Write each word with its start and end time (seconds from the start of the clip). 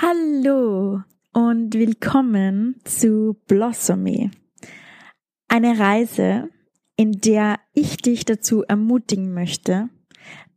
Hallo 0.00 1.02
und 1.32 1.74
willkommen 1.74 2.76
zu 2.84 3.36
Blossomy. 3.48 4.30
Eine 5.48 5.80
Reise, 5.80 6.50
in 6.94 7.20
der 7.20 7.56
ich 7.72 7.96
dich 7.96 8.24
dazu 8.24 8.62
ermutigen 8.62 9.34
möchte, 9.34 9.88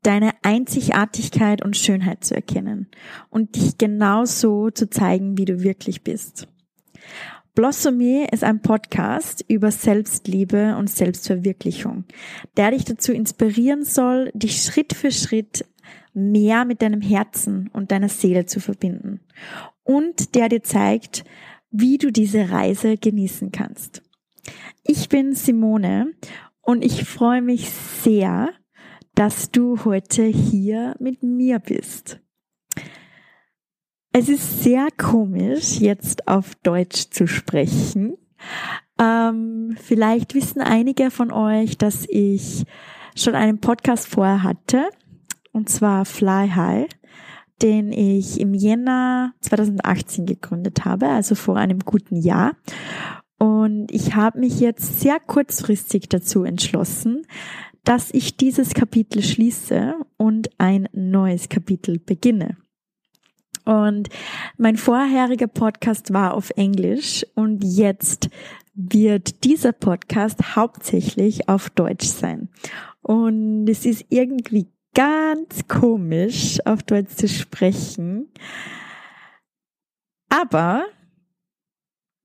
deine 0.04 0.34
Einzigartigkeit 0.44 1.66
und 1.66 1.76
Schönheit 1.76 2.24
zu 2.24 2.36
erkennen 2.36 2.92
und 3.32 3.56
dich 3.56 3.80
genauso 3.80 4.70
zu 4.70 4.92
zeigen, 4.92 5.40
wie 5.40 5.46
du 5.46 5.64
wirklich 5.64 6.04
bist. 6.04 6.48
Blossomy 7.56 8.28
ist 8.32 8.44
ein 8.44 8.62
Podcast 8.62 9.44
über 9.48 9.72
Selbstliebe 9.72 10.76
und 10.78 10.88
Selbstverwirklichung, 10.88 12.04
der 12.58 12.72
dich 12.72 12.86
dazu 12.86 13.12
inspirieren 13.12 13.86
soll, 13.86 14.30
dich 14.36 14.62
Schritt 14.62 14.94
für 14.94 15.10
Schritt 15.10 15.66
mehr 16.14 16.66
mit 16.66 16.82
deinem 16.82 17.02
Herzen 17.02 17.70
und 17.74 17.92
deiner 17.92 18.10
Seele 18.10 18.46
zu 18.46 18.60
verbinden 18.60 19.22
und 19.84 20.36
der 20.36 20.50
dir 20.50 20.64
zeigt, 20.64 21.24
wie 21.72 21.98
du 21.98 22.12
diese 22.12 22.50
Reise 22.50 22.98
genießen 22.98 23.52
kannst. 23.52 24.04
Ich 24.84 25.10
bin 25.10 25.34
Simone 25.34 26.14
und 26.62 26.84
ich 26.84 27.06
freue 27.06 27.42
mich 27.42 27.70
sehr, 27.70 28.50
dass 29.16 29.52
du 29.52 29.84
heute 29.86 30.24
hier 30.24 30.96
mit 31.00 31.24
mir 31.24 31.60
bist. 31.60 32.20
Es 34.14 34.28
ist 34.28 34.64
sehr 34.64 34.88
komisch, 34.98 35.80
jetzt 35.80 36.28
auf 36.28 36.56
Deutsch 36.56 37.12
zu 37.12 37.28
sprechen. 37.28 38.18
Ähm, 39.00 39.78
vielleicht 39.82 40.36
wissen 40.36 40.62
einige 40.62 41.12
von 41.12 41.32
euch, 41.32 41.78
dass 41.78 42.06
ich 42.10 42.66
schon 43.16 43.36
einen 43.36 43.60
Podcast 43.60 44.08
vorher 44.08 44.44
hatte, 44.44 44.90
und 45.52 45.70
zwar 45.70 46.06
Fly 46.06 46.50
High, 46.50 46.88
den 47.62 47.92
ich 47.92 48.40
im 48.40 48.54
Jänner 48.54 49.34
2018 49.42 50.26
gegründet 50.26 50.86
habe, 50.86 51.08
also 51.08 51.36
vor 51.36 51.58
einem 51.58 51.80
guten 51.80 52.16
Jahr. 52.16 52.54
Und 53.38 53.92
ich 53.92 54.16
habe 54.16 54.40
mich 54.40 54.60
jetzt 54.60 55.00
sehr 55.00 55.20
kurzfristig 55.20 56.10
dazu 56.10 56.44
entschlossen, 56.44 57.26
dass 57.84 58.14
ich 58.14 58.38
dieses 58.38 58.74
Kapitel 58.74 59.24
schließe 59.24 59.96
und 60.18 60.50
ein 60.60 60.88
neues 60.94 61.50
Kapitel 61.50 62.00
beginne. 62.00 62.58
Und 63.66 64.10
mein 64.58 64.78
vorheriger 64.78 65.48
Podcast 65.48 66.14
war 66.14 66.34
auf 66.34 66.52
Englisch 66.56 67.26
und 67.36 67.64
jetzt 67.64 68.30
wird 68.74 69.44
dieser 69.44 69.72
Podcast 69.72 70.56
hauptsächlich 70.56 71.50
auf 71.50 71.70
Deutsch 71.70 72.08
sein. 72.08 72.50
Und 73.02 73.68
es 73.68 73.86
ist 73.86 74.06
irgendwie 74.10 74.68
ganz 74.94 75.68
komisch, 75.68 76.60
auf 76.66 76.84
Deutsch 76.84 77.16
zu 77.16 77.28
sprechen. 77.28 78.30
Aber 80.30 80.86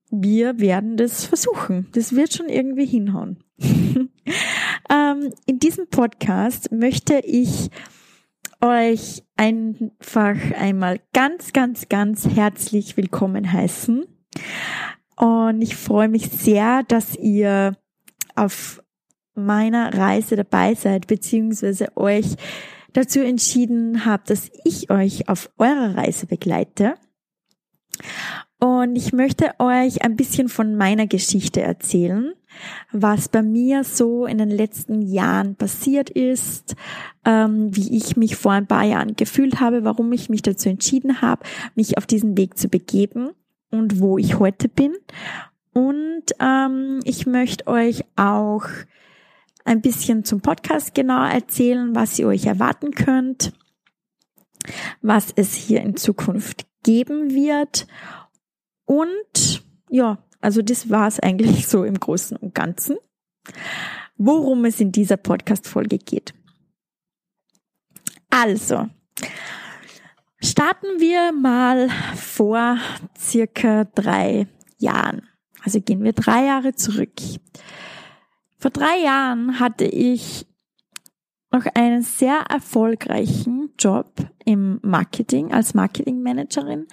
wir 0.09 0.59
werden 0.59 0.97
das 0.97 1.25
versuchen. 1.25 1.87
Das 1.93 2.15
wird 2.15 2.33
schon 2.33 2.49
irgendwie 2.49 2.85
hinhauen. 2.85 3.43
ähm, 3.59 5.33
in 5.45 5.59
diesem 5.59 5.87
Podcast 5.89 6.71
möchte 6.71 7.19
ich 7.19 7.69
euch 8.61 9.23
einfach 9.35 10.35
einmal 10.57 10.99
ganz, 11.13 11.53
ganz, 11.53 11.89
ganz 11.89 12.27
herzlich 12.27 12.97
willkommen 12.97 13.51
heißen. 13.51 14.05
Und 15.15 15.61
ich 15.61 15.75
freue 15.75 16.09
mich 16.09 16.29
sehr, 16.29 16.83
dass 16.83 17.15
ihr 17.15 17.77
auf 18.35 18.81
meiner 19.37 19.93
Reise 19.93 20.35
dabei 20.35 20.73
seid, 20.73 21.07
beziehungsweise 21.07 21.95
euch 21.95 22.35
dazu 22.93 23.19
entschieden 23.19 24.05
habt, 24.05 24.29
dass 24.29 24.49
ich 24.63 24.89
euch 24.89 25.29
auf 25.29 25.49
eurer 25.57 25.95
Reise 25.95 26.25
begleite. 26.25 26.95
Und 28.59 28.95
ich 28.95 29.13
möchte 29.13 29.51
euch 29.59 30.01
ein 30.01 30.15
bisschen 30.15 30.49
von 30.49 30.75
meiner 30.75 31.05
Geschichte 31.05 31.61
erzählen, 31.61 32.33
was 32.91 33.29
bei 33.29 33.43
mir 33.43 33.83
so 33.83 34.25
in 34.25 34.39
den 34.39 34.49
letzten 34.49 35.01
Jahren 35.01 35.55
passiert 35.55 36.09
ist, 36.09 36.75
ähm, 37.23 37.75
wie 37.75 37.95
ich 37.95 38.17
mich 38.17 38.35
vor 38.35 38.53
ein 38.53 38.65
paar 38.65 38.83
Jahren 38.83 39.15
gefühlt 39.15 39.59
habe, 39.59 39.83
warum 39.83 40.11
ich 40.11 40.29
mich 40.29 40.41
dazu 40.41 40.69
entschieden 40.69 41.21
habe, 41.21 41.45
mich 41.75 41.97
auf 41.99 42.07
diesen 42.07 42.35
Weg 42.35 42.57
zu 42.57 42.67
begeben 42.67 43.29
und 43.69 43.99
wo 43.99 44.17
ich 44.17 44.39
heute 44.39 44.69
bin. 44.69 44.95
Und 45.73 46.23
ähm, 46.39 46.99
ich 47.03 47.27
möchte 47.27 47.67
euch 47.67 48.05
auch 48.15 48.63
ein 49.67 49.81
bisschen 49.81 50.23
zum 50.23 50.41
Podcast 50.41 50.95
genau 50.95 51.25
erzählen, 51.25 51.93
was 51.93 52.17
ihr 52.17 52.27
euch 52.27 52.45
erwarten 52.45 52.91
könnt, 52.91 53.51
was 55.01 55.33
es 55.35 55.53
hier 55.53 55.81
in 55.81 55.97
Zukunft 55.97 56.65
geben 56.83 57.31
wird. 57.33 57.87
Und 58.85 59.63
ja, 59.89 60.19
also 60.39 60.61
das 60.61 60.89
war 60.89 61.07
es 61.07 61.19
eigentlich 61.19 61.67
so 61.67 61.83
im 61.83 61.99
Großen 61.99 62.37
und 62.37 62.55
Ganzen, 62.55 62.95
worum 64.15 64.65
es 64.65 64.79
in 64.79 64.91
dieser 64.91 65.17
Podcast-Folge 65.17 65.97
geht. 65.97 66.33
Also, 68.29 68.87
starten 70.41 70.99
wir 70.99 71.33
mal 71.33 71.89
vor 72.15 72.77
circa 73.17 73.83
drei 73.83 74.47
Jahren. 74.77 75.27
Also 75.63 75.81
gehen 75.81 76.03
wir 76.03 76.13
drei 76.13 76.45
Jahre 76.45 76.73
zurück. 76.73 77.11
Vor 78.57 78.71
drei 78.71 78.99
Jahren 79.03 79.59
hatte 79.59 79.85
ich 79.85 80.47
noch 81.51 81.65
einen 81.75 82.01
sehr 82.01 82.39
erfolgreichen 82.49 83.73
Job 83.79 84.13
im 84.45 84.79
Marketing 84.83 85.53
als 85.53 85.73
Marketingmanagerin 85.73 86.87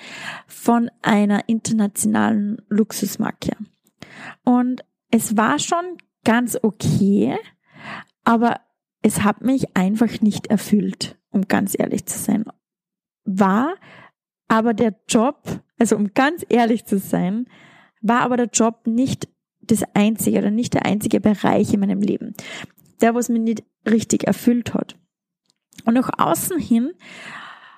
von 0.46 0.90
einer 1.02 1.48
internationalen 1.48 2.62
Luxusmarke. 2.68 3.56
Und 4.44 4.84
es 5.10 5.36
war 5.36 5.58
schon 5.58 5.98
ganz 6.24 6.58
okay, 6.62 7.36
aber 8.24 8.60
es 9.02 9.22
hat 9.22 9.42
mich 9.42 9.76
einfach 9.76 10.20
nicht 10.20 10.46
erfüllt, 10.46 11.18
um 11.30 11.48
ganz 11.48 11.78
ehrlich 11.78 12.06
zu 12.06 12.18
sein. 12.18 12.44
War 13.24 13.74
aber 14.48 14.74
der 14.74 14.94
Job, 15.08 15.62
also 15.78 15.96
um 15.96 16.14
ganz 16.14 16.44
ehrlich 16.48 16.84
zu 16.84 16.98
sein, 16.98 17.46
war 18.00 18.20
aber 18.20 18.36
der 18.36 18.48
Job 18.52 18.86
nicht 18.86 19.28
das 19.66 19.82
einzige 19.94 20.38
oder 20.38 20.50
nicht 20.50 20.74
der 20.74 20.86
einzige 20.86 21.20
Bereich 21.20 21.72
in 21.72 21.80
meinem 21.80 22.00
Leben, 22.00 22.34
der 23.00 23.14
was 23.14 23.28
mich 23.28 23.40
nicht 23.40 23.64
richtig 23.88 24.26
erfüllt 24.26 24.74
hat. 24.74 24.96
Und 25.84 25.94
nach 25.94 26.10
außen 26.18 26.58
hin 26.58 26.92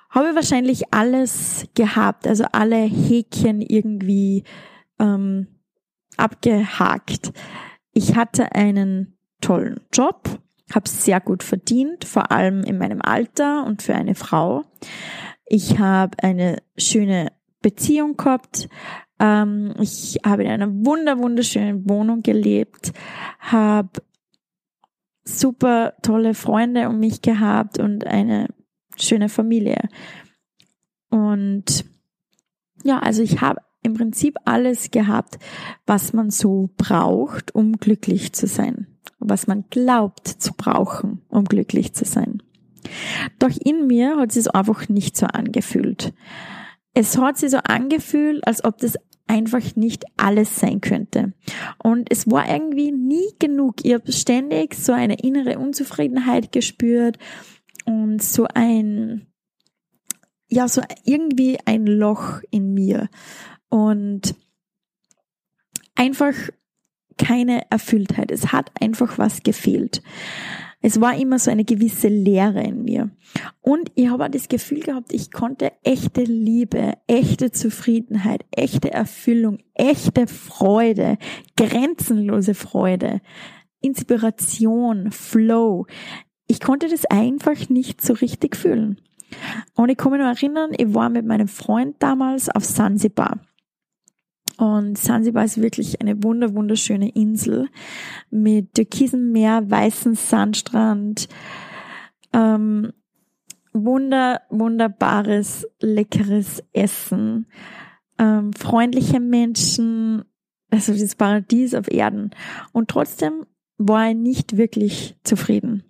habe 0.09 0.29
ich 0.29 0.35
wahrscheinlich 0.35 0.93
alles 0.93 1.65
gehabt, 1.75 2.27
also 2.27 2.45
alle 2.51 2.77
Häkchen 2.77 3.61
irgendwie 3.61 4.43
ähm, 4.99 5.47
abgehakt. 6.15 7.31
Ich 7.91 8.15
hatte 8.15 8.53
einen 8.55 9.17
tollen 9.41 9.81
Job, 9.91 10.39
habe 10.73 10.89
sehr 10.89 11.19
gut 11.19 11.43
verdient, 11.43 12.05
vor 12.05 12.31
allem 12.31 12.63
in 12.63 12.77
meinem 12.77 13.01
Alter 13.01 13.65
und 13.65 13.81
für 13.81 13.95
eine 13.95 14.15
Frau. 14.15 14.63
Ich 15.45 15.79
habe 15.79 16.17
eine 16.23 16.61
schöne 16.77 17.31
Beziehung 17.61 18.17
gehabt, 18.17 18.69
ähm, 19.19 19.73
ich 19.79 20.19
habe 20.25 20.43
in 20.43 20.49
einer 20.49 20.69
wunder 20.85 21.17
wunderschönen 21.17 21.89
Wohnung 21.89 22.21
gelebt, 22.21 22.93
habe 23.39 24.01
super 25.23 25.93
tolle 26.01 26.33
Freunde 26.33 26.89
um 26.89 26.99
mich 26.99 27.21
gehabt 27.21 27.79
und 27.79 28.07
eine 28.07 28.47
schöne 28.97 29.29
Familie. 29.29 29.89
Und 31.09 31.85
ja, 32.83 32.99
also 32.99 33.21
ich 33.21 33.41
habe 33.41 33.61
im 33.83 33.93
Prinzip 33.93 34.37
alles 34.45 34.91
gehabt, 34.91 35.39
was 35.85 36.13
man 36.13 36.29
so 36.29 36.69
braucht, 36.77 37.55
um 37.55 37.77
glücklich 37.77 38.33
zu 38.33 38.47
sein. 38.47 38.87
Was 39.19 39.47
man 39.47 39.65
glaubt 39.69 40.27
zu 40.27 40.53
brauchen, 40.53 41.21
um 41.29 41.45
glücklich 41.45 41.93
zu 41.93 42.05
sein. 42.05 42.43
Doch 43.39 43.49
in 43.49 43.87
mir 43.87 44.17
hat 44.17 44.29
es 44.29 44.35
sich 44.35 44.53
einfach 44.53 44.89
nicht 44.89 45.17
so 45.17 45.25
angefühlt. 45.25 46.13
Es 46.99 47.15
hat 47.15 47.37
sich 47.37 47.51
so 47.51 47.57
angefühlt, 47.57 48.47
als 48.47 48.63
ob 48.63 48.79
das 48.79 48.95
einfach 49.27 49.75
nicht 49.75 50.05
alles 50.17 50.59
sein 50.59 50.81
könnte. 50.81 51.33
Und 51.77 52.11
es 52.11 52.25
war 52.25 52.49
irgendwie 52.49 52.91
nie 52.91 53.35
genug. 53.37 53.85
Ich 53.85 53.93
habe 53.93 54.11
ständig 54.11 54.73
so 54.73 54.93
eine 54.93 55.19
innere 55.19 55.59
Unzufriedenheit 55.59 56.51
gespürt 56.51 57.19
und 57.85 58.23
so 58.23 58.47
ein, 58.51 59.27
ja, 60.47 60.67
so 60.67 60.81
irgendwie 61.03 61.59
ein 61.65 61.85
Loch 61.85 62.39
in 62.49 62.73
mir. 62.73 63.09
Und 63.69 64.33
einfach 65.93 66.33
keine 67.19 67.69
Erfülltheit. 67.69 68.31
Es 68.31 68.51
hat 68.51 68.71
einfach 68.81 69.19
was 69.19 69.43
gefehlt. 69.43 70.01
Es 70.87 71.01
war 71.01 71.17
immer 71.17 71.37
so 71.37 71.51
eine 71.51 71.65
gewisse 71.65 72.07
Leere 72.07 72.63
in 72.63 72.85
mir. 72.85 73.11
Und 73.59 73.91
ich 73.95 74.07
habe 74.07 74.29
das 74.29 74.47
Gefühl 74.47 74.79
gehabt, 74.79 75.11
ich 75.11 75.33
konnte 75.33 75.73
echte 75.83 76.23
Liebe, 76.23 76.93
echte 77.07 77.51
Zufriedenheit, 77.51 78.45
echte 78.51 78.93
Erfüllung, 78.93 79.57
echte 79.73 80.27
Freude, 80.27 81.17
grenzenlose 81.57 82.53
Freude, 82.53 83.19
Inspiration, 83.81 85.11
Flow. 85.11 85.87
Ich 86.47 86.61
konnte 86.61 86.87
das 86.87 87.03
einfach 87.03 87.67
nicht 87.67 88.01
so 88.01 88.13
richtig 88.13 88.55
fühlen. 88.55 89.01
Und 89.75 89.89
ich 89.89 89.97
kann 89.97 90.13
mich 90.13 90.21
noch 90.21 90.27
erinnern, 90.27 90.71
ich 90.77 90.93
war 90.93 91.09
mit 91.09 91.25
meinem 91.25 91.49
Freund 91.49 91.97
damals 91.99 92.47
auf 92.47 92.63
Sansibar. 92.63 93.41
Und 94.57 94.97
Sansibar 94.97 95.45
ist 95.45 95.61
wirklich 95.61 96.01
eine 96.01 96.23
wunder, 96.23 96.55
wunderschöne 96.55 97.09
Insel 97.09 97.69
mit 98.31 98.73
türkisem 98.73 99.31
Meer, 99.31 99.69
weißen 99.69 100.15
Sandstrand, 100.15 101.27
ähm, 102.33 102.91
wunder, 103.71 104.41
wunderbares, 104.49 105.67
leckeres 105.79 106.63
Essen, 106.73 107.45
ähm, 108.17 108.51
freundliche 108.53 109.19
Menschen, 109.19 110.23
also 110.71 110.93
das 110.93 111.15
Paradies 111.15 111.75
auf 111.75 111.91
Erden. 111.91 112.31
Und 112.71 112.89
trotzdem 112.89 113.45
war 113.77 114.09
ich 114.09 114.15
nicht 114.15 114.57
wirklich 114.57 115.15
zufrieden. 115.23 115.83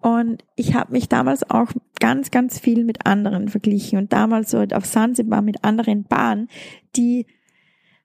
Und 0.00 0.44
ich 0.56 0.74
habe 0.74 0.92
mich 0.92 1.08
damals 1.08 1.48
auch 1.48 1.68
ganz, 2.00 2.32
ganz 2.32 2.58
viel 2.58 2.84
mit 2.84 3.06
anderen 3.06 3.48
verglichen 3.48 3.98
und 3.98 4.12
damals 4.12 4.50
so 4.50 4.58
auf 4.58 4.84
Sansibar 4.84 5.42
mit 5.42 5.62
anderen 5.62 6.02
Bahnen, 6.02 6.48
die 6.96 7.26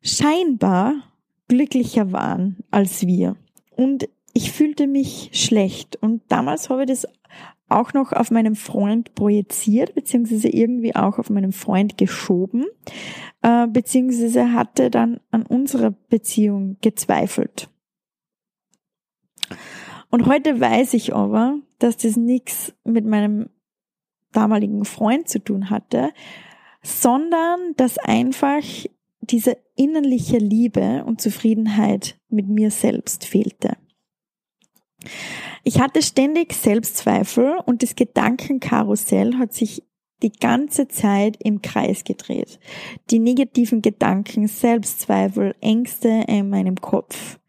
scheinbar 0.01 0.95
glücklicher 1.47 2.11
waren 2.11 2.57
als 2.71 3.05
wir. 3.05 3.35
Und 3.75 4.07
ich 4.33 4.51
fühlte 4.51 4.87
mich 4.87 5.31
schlecht. 5.33 5.95
Und 5.95 6.21
damals 6.29 6.69
habe 6.69 6.83
ich 6.83 6.89
das 6.89 7.07
auch 7.69 7.93
noch 7.93 8.13
auf 8.13 8.31
meinem 8.31 8.55
Freund 8.55 9.13
projiziert, 9.15 9.93
beziehungsweise 9.95 10.47
irgendwie 10.47 10.95
auch 10.95 11.19
auf 11.19 11.29
meinen 11.29 11.51
Freund 11.51 11.97
geschoben, 11.97 12.65
äh, 13.41 13.67
beziehungsweise 13.67 14.53
hatte 14.53 14.89
dann 14.89 15.19
an 15.31 15.43
unserer 15.43 15.91
Beziehung 15.91 16.77
gezweifelt. 16.81 17.69
Und 20.09 20.25
heute 20.25 20.59
weiß 20.59 20.93
ich 20.93 21.13
aber, 21.13 21.59
dass 21.79 21.97
das 21.97 22.15
nichts 22.15 22.73
mit 22.85 23.05
meinem 23.05 23.49
damaligen 24.31 24.85
Freund 24.85 25.27
zu 25.27 25.39
tun 25.39 25.69
hatte, 25.69 26.11
sondern 26.81 27.73
dass 27.75 27.97
einfach 27.97 28.63
diese 29.29 29.57
innerliche 29.75 30.37
Liebe 30.37 31.03
und 31.05 31.21
Zufriedenheit 31.21 32.17
mit 32.29 32.47
mir 32.47 32.71
selbst 32.71 33.25
fehlte. 33.25 33.77
Ich 35.63 35.79
hatte 35.79 36.01
ständig 36.01 36.53
Selbstzweifel 36.53 37.57
und 37.65 37.83
das 37.83 37.95
Gedankenkarussell 37.95 39.35
hat 39.35 39.53
sich 39.53 39.83
die 40.23 40.31
ganze 40.31 40.87
Zeit 40.87 41.37
im 41.43 41.61
Kreis 41.61 42.03
gedreht. 42.03 42.59
Die 43.11 43.19
negativen 43.19 43.81
Gedanken, 43.81 44.47
Selbstzweifel, 44.47 45.55
Ängste 45.61 46.25
in 46.27 46.49
meinem 46.49 46.75
Kopf 46.75 47.39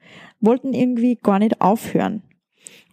wollten 0.41 0.75
irgendwie 0.75 1.17
gar 1.17 1.39
nicht 1.39 1.61
aufhören. 1.61 2.23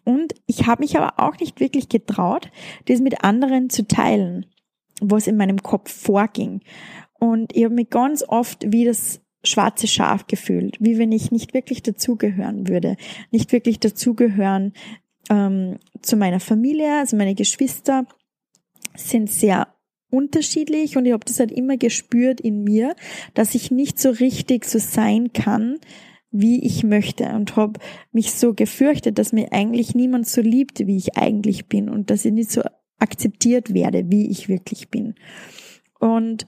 Und 0.06 0.36
ich 0.46 0.68
habe 0.68 0.84
mich 0.84 0.98
aber 0.98 1.20
auch 1.20 1.38
nicht 1.40 1.60
wirklich 1.60 1.90
getraut, 1.90 2.52
das 2.86 3.00
mit 3.00 3.24
anderen 3.24 3.70
zu 3.70 3.88
teilen, 3.88 4.46
was 5.02 5.28
in 5.28 5.36
meinem 5.36 5.62
Kopf 5.62 5.92
vorging. 5.92 6.62
Und 7.20 7.56
ich 7.56 7.64
habe 7.64 7.74
mich 7.74 7.90
ganz 7.90 8.24
oft 8.28 8.72
wie 8.72 8.86
das 8.86 9.22
schwarze 9.44 9.88
Schaf 9.88 10.28
gefühlt, 10.28 10.78
wie 10.80 10.98
wenn 10.98 11.12
ich 11.12 11.32
nicht 11.32 11.54
wirklich 11.54 11.84
dazugehören 11.84 12.68
würde, 12.68 12.98
nicht 13.32 13.52
wirklich 13.52 13.80
dazugehören 13.80 14.74
ähm, 15.30 15.78
zu 16.02 16.18
meiner 16.18 16.40
Familie, 16.40 17.00
also 17.00 17.16
meine 17.16 17.36
Geschwister 17.36 18.06
sind 18.96 19.30
sehr 19.30 19.68
unterschiedlich 20.10 20.98
und 20.98 21.06
ich 21.06 21.14
habe 21.14 21.26
das 21.26 21.40
halt 21.40 21.52
immer 21.52 21.78
gespürt 21.78 22.40
in 22.40 22.64
mir, 22.64 22.96
dass 23.34 23.56
ich 23.56 23.72
nicht 23.72 24.00
so 24.00 24.10
richtig 24.10 24.66
so 24.66 24.80
sein 24.80 25.34
kann, 25.34 25.78
wie 26.32 26.64
ich 26.66 26.84
möchte 26.84 27.30
und 27.30 27.56
habe 27.56 27.80
mich 28.12 28.34
so 28.34 28.54
gefürchtet, 28.54 29.18
dass 29.18 29.34
mir 29.34 29.52
eigentlich 29.52 29.96
niemand 29.96 30.28
so 30.28 30.42
liebt, 30.42 30.86
wie 30.86 30.98
ich 30.98 31.18
eigentlich 31.18 31.68
bin 31.68 31.90
und 31.90 32.10
dass 32.10 32.26
ich 32.26 32.34
nicht 32.34 32.52
so 32.52 32.62
akzeptiert 32.98 33.74
werde, 33.74 34.10
wie 34.10 34.30
ich 34.30 34.50
wirklich 34.50 34.90
bin. 34.90 35.16
Und 36.00 36.48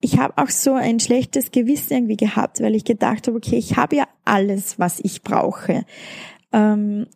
ich 0.00 0.18
habe 0.18 0.36
auch 0.36 0.50
so 0.50 0.74
ein 0.74 1.00
schlechtes 1.00 1.50
Gewissen 1.50 1.94
irgendwie 1.94 2.16
gehabt, 2.16 2.60
weil 2.60 2.74
ich 2.74 2.84
gedacht 2.84 3.26
habe, 3.26 3.36
okay, 3.36 3.56
ich 3.56 3.76
habe 3.76 3.96
ja 3.96 4.08
alles, 4.24 4.78
was 4.78 5.00
ich 5.00 5.22
brauche, 5.22 5.84
ähm, 6.52 7.06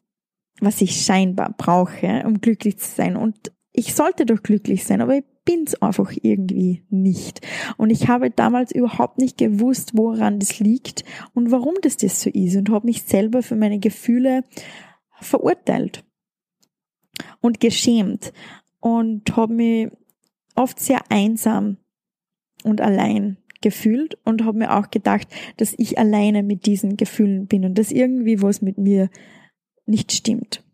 was 0.61 0.81
ich 0.81 1.03
scheinbar 1.03 1.55
brauche, 1.57 2.23
um 2.27 2.41
glücklich 2.41 2.79
zu 2.79 2.89
sein. 2.89 3.17
Und 3.17 3.53
ich 3.73 3.95
sollte 3.95 4.27
doch 4.27 4.43
glücklich 4.43 4.85
sein, 4.85 5.01
aber 5.01 5.17
ich 5.17 5.25
bin's 5.45 5.75
einfach 5.77 6.13
irgendwie 6.23 6.85
nicht. 6.91 7.47
Und 7.77 7.91
ich 7.91 8.09
habe 8.09 8.31
damals 8.31 8.73
überhaupt 8.73 9.19
nicht 9.19 9.39
gewusst, 9.39 9.93
woran 9.95 10.39
das 10.39 10.59
liegt 10.59 11.05
und 11.35 11.51
warum 11.51 11.75
das 11.83 11.97
das 11.97 12.21
so 12.21 12.31
ist 12.31 12.57
und 12.57 12.71
habe 12.71 12.87
mich 12.87 13.03
selber 13.03 13.43
für 13.43 13.57
meine 13.57 13.79
Gefühle 13.79 14.45
verurteilt 15.21 16.05
und 17.41 17.61
geschämt 17.61 18.33
und 18.81 19.37
habe 19.37 19.53
mich 19.53 19.89
oft 20.55 20.81
sehr 20.81 21.01
einsam 21.11 21.77
und 22.65 22.81
allein 22.81 23.37
gefühlt 23.61 24.19
und 24.25 24.45
habe 24.45 24.59
mir 24.59 24.77
auch 24.77 24.91
gedacht, 24.91 25.29
dass 25.59 25.75
ich 25.77 25.99
alleine 25.99 26.43
mit 26.43 26.67
diesen 26.67 26.97
Gefühlen 26.97 27.47
bin 27.47 27.65
und 27.65 27.77
dass 27.77 27.93
irgendwie 27.93 28.43
was 28.43 28.63
mit 28.63 28.79
mir 28.79 29.11
nicht 29.87 30.13
stimmt. 30.13 30.65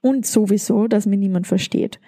Und 0.00 0.26
sowieso, 0.26 0.88
dass 0.88 1.06
mir 1.06 1.16
niemand 1.16 1.46
versteht. 1.46 2.00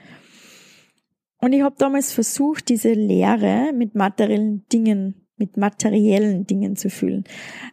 Und 1.38 1.52
ich 1.52 1.62
habe 1.62 1.76
damals 1.78 2.12
versucht, 2.12 2.68
diese 2.68 2.92
Leere 2.92 3.72
mit 3.72 3.94
materiellen 3.94 4.66
Dingen, 4.72 5.26
mit 5.36 5.56
materiellen 5.56 6.46
Dingen 6.46 6.76
zu 6.76 6.90
fühlen. 6.90 7.24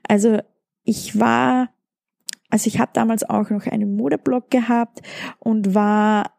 Also 0.08 0.40
ich 0.84 1.20
war, 1.20 1.74
also 2.50 2.68
ich 2.68 2.80
habe 2.80 2.92
damals 2.94 3.24
auch 3.24 3.50
noch 3.50 3.66
einen 3.68 3.96
Modeblog 3.96 4.50
gehabt 4.50 5.02
und 5.40 5.74
war 5.74 6.38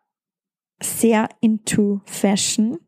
sehr 0.82 1.28
into 1.40 2.00
Fashion. 2.04 2.78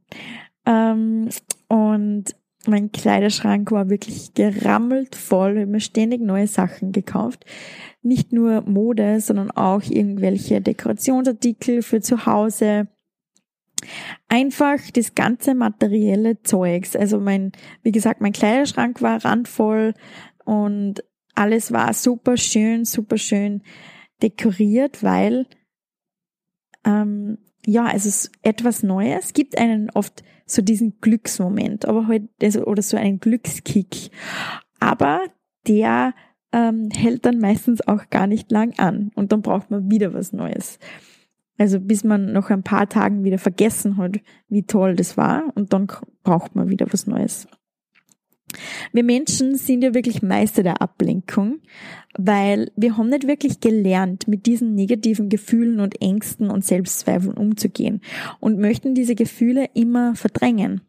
Ähm, 0.67 1.29
und 1.69 2.35
mein 2.67 2.93
Kleiderschrank 2.93 3.71
war 3.73 3.91
wirklich 3.91 4.35
gerammelt 4.35 5.17
voll. 5.17 5.53
Ich 5.53 5.61
habe 5.63 5.71
mir 5.73 5.81
ständig 5.81 6.21
neue 6.21 6.47
Sachen 6.47 6.93
gekauft. 6.93 7.45
Nicht 8.03 8.33
nur 8.33 8.63
Mode, 8.63 9.21
sondern 9.21 9.51
auch 9.51 9.83
irgendwelche 9.83 10.61
Dekorationsartikel 10.61 11.83
für 11.83 12.01
zu 12.01 12.27
Hause. 12.27 12.89
Einfach 14.29 14.79
das 14.93 15.15
ganze 15.15 15.55
materielle 15.55 16.43
Zeugs. 16.43 16.97
Also 16.97 17.21
mein, 17.21 17.53
wie 17.83 17.93
gesagt, 17.93 18.21
mein 18.21 18.33
Kleiderschrank 18.33 19.03
war 19.03 19.25
randvoll 19.25 19.95
und 20.45 21.05
alles 21.35 21.73
war 21.73 21.93
super 21.93 22.37
schön, 22.37 22.85
super 22.85 23.19
schön 23.19 23.63
dekoriert, 24.23 25.03
weil 25.03 25.47
ähm, 26.85 27.39
ja, 27.67 27.91
es 27.95 28.07
ist 28.07 28.31
etwas 28.43 28.83
Neues 28.83 29.33
gibt 29.33 29.59
einen 29.59 29.91
oft 29.91 30.23
so 30.47 30.63
diesen 30.63 31.01
Glücksmoment, 31.01 31.87
aber 31.87 32.07
halt, 32.07 32.25
also, 32.43 32.65
oder 32.65 32.83
so 32.83 32.97
einen 32.97 33.21
Glückskick. 33.21 34.11
Aber 34.81 35.23
der 35.67 36.15
ähm, 36.53 36.91
hält 36.93 37.27
dann 37.27 37.39
meistens 37.39 37.87
auch 37.87 38.11
gar 38.11 38.27
nicht 38.27 38.51
lang 38.51 38.79
an 38.79 39.11
und 39.15 39.33
dann 39.33 39.43
braucht 39.43 39.71
man 39.71 39.91
wieder 39.91 40.15
was 40.15 40.33
Neues. 40.33 40.79
Also 41.57 41.81
bis 41.81 42.05
man 42.05 42.33
noch 42.33 42.51
ein 42.51 42.63
paar 42.63 42.89
Tagen 42.89 43.25
wieder 43.25 43.39
vergessen 43.39 43.97
hat, 43.97 44.21
wie 44.49 44.65
toll 44.65 44.97
das 44.97 45.17
war 45.17 45.53
und 45.55 45.73
dann 45.73 45.89
braucht 46.23 46.55
man 46.55 46.69
wieder 46.69 46.93
was 46.93 47.07
Neues. 47.07 47.47
Wir 48.93 49.05
Menschen 49.05 49.57
sind 49.57 49.83
ja 49.83 49.95
wirklich 49.95 50.23
Meister 50.23 50.63
der 50.63 50.81
Ablenkung, 50.83 51.61
weil 52.17 52.71
wir 52.77 52.97
haben 52.97 53.09
nicht 53.09 53.27
wirklich 53.27 53.61
gelernt, 53.61 54.29
mit 54.29 54.47
diesen 54.47 54.75
negativen 54.75 55.29
Gefühlen 55.29 55.81
und 55.81 56.01
Ängsten 56.01 56.51
und 56.51 56.65
Selbstzweifeln 56.65 57.37
umzugehen 57.37 58.01
und 58.41 58.59
möchten 58.59 58.95
diese 58.95 59.15
Gefühle 59.15 59.69
immer 59.75 60.15
verdrängen. 60.15 60.83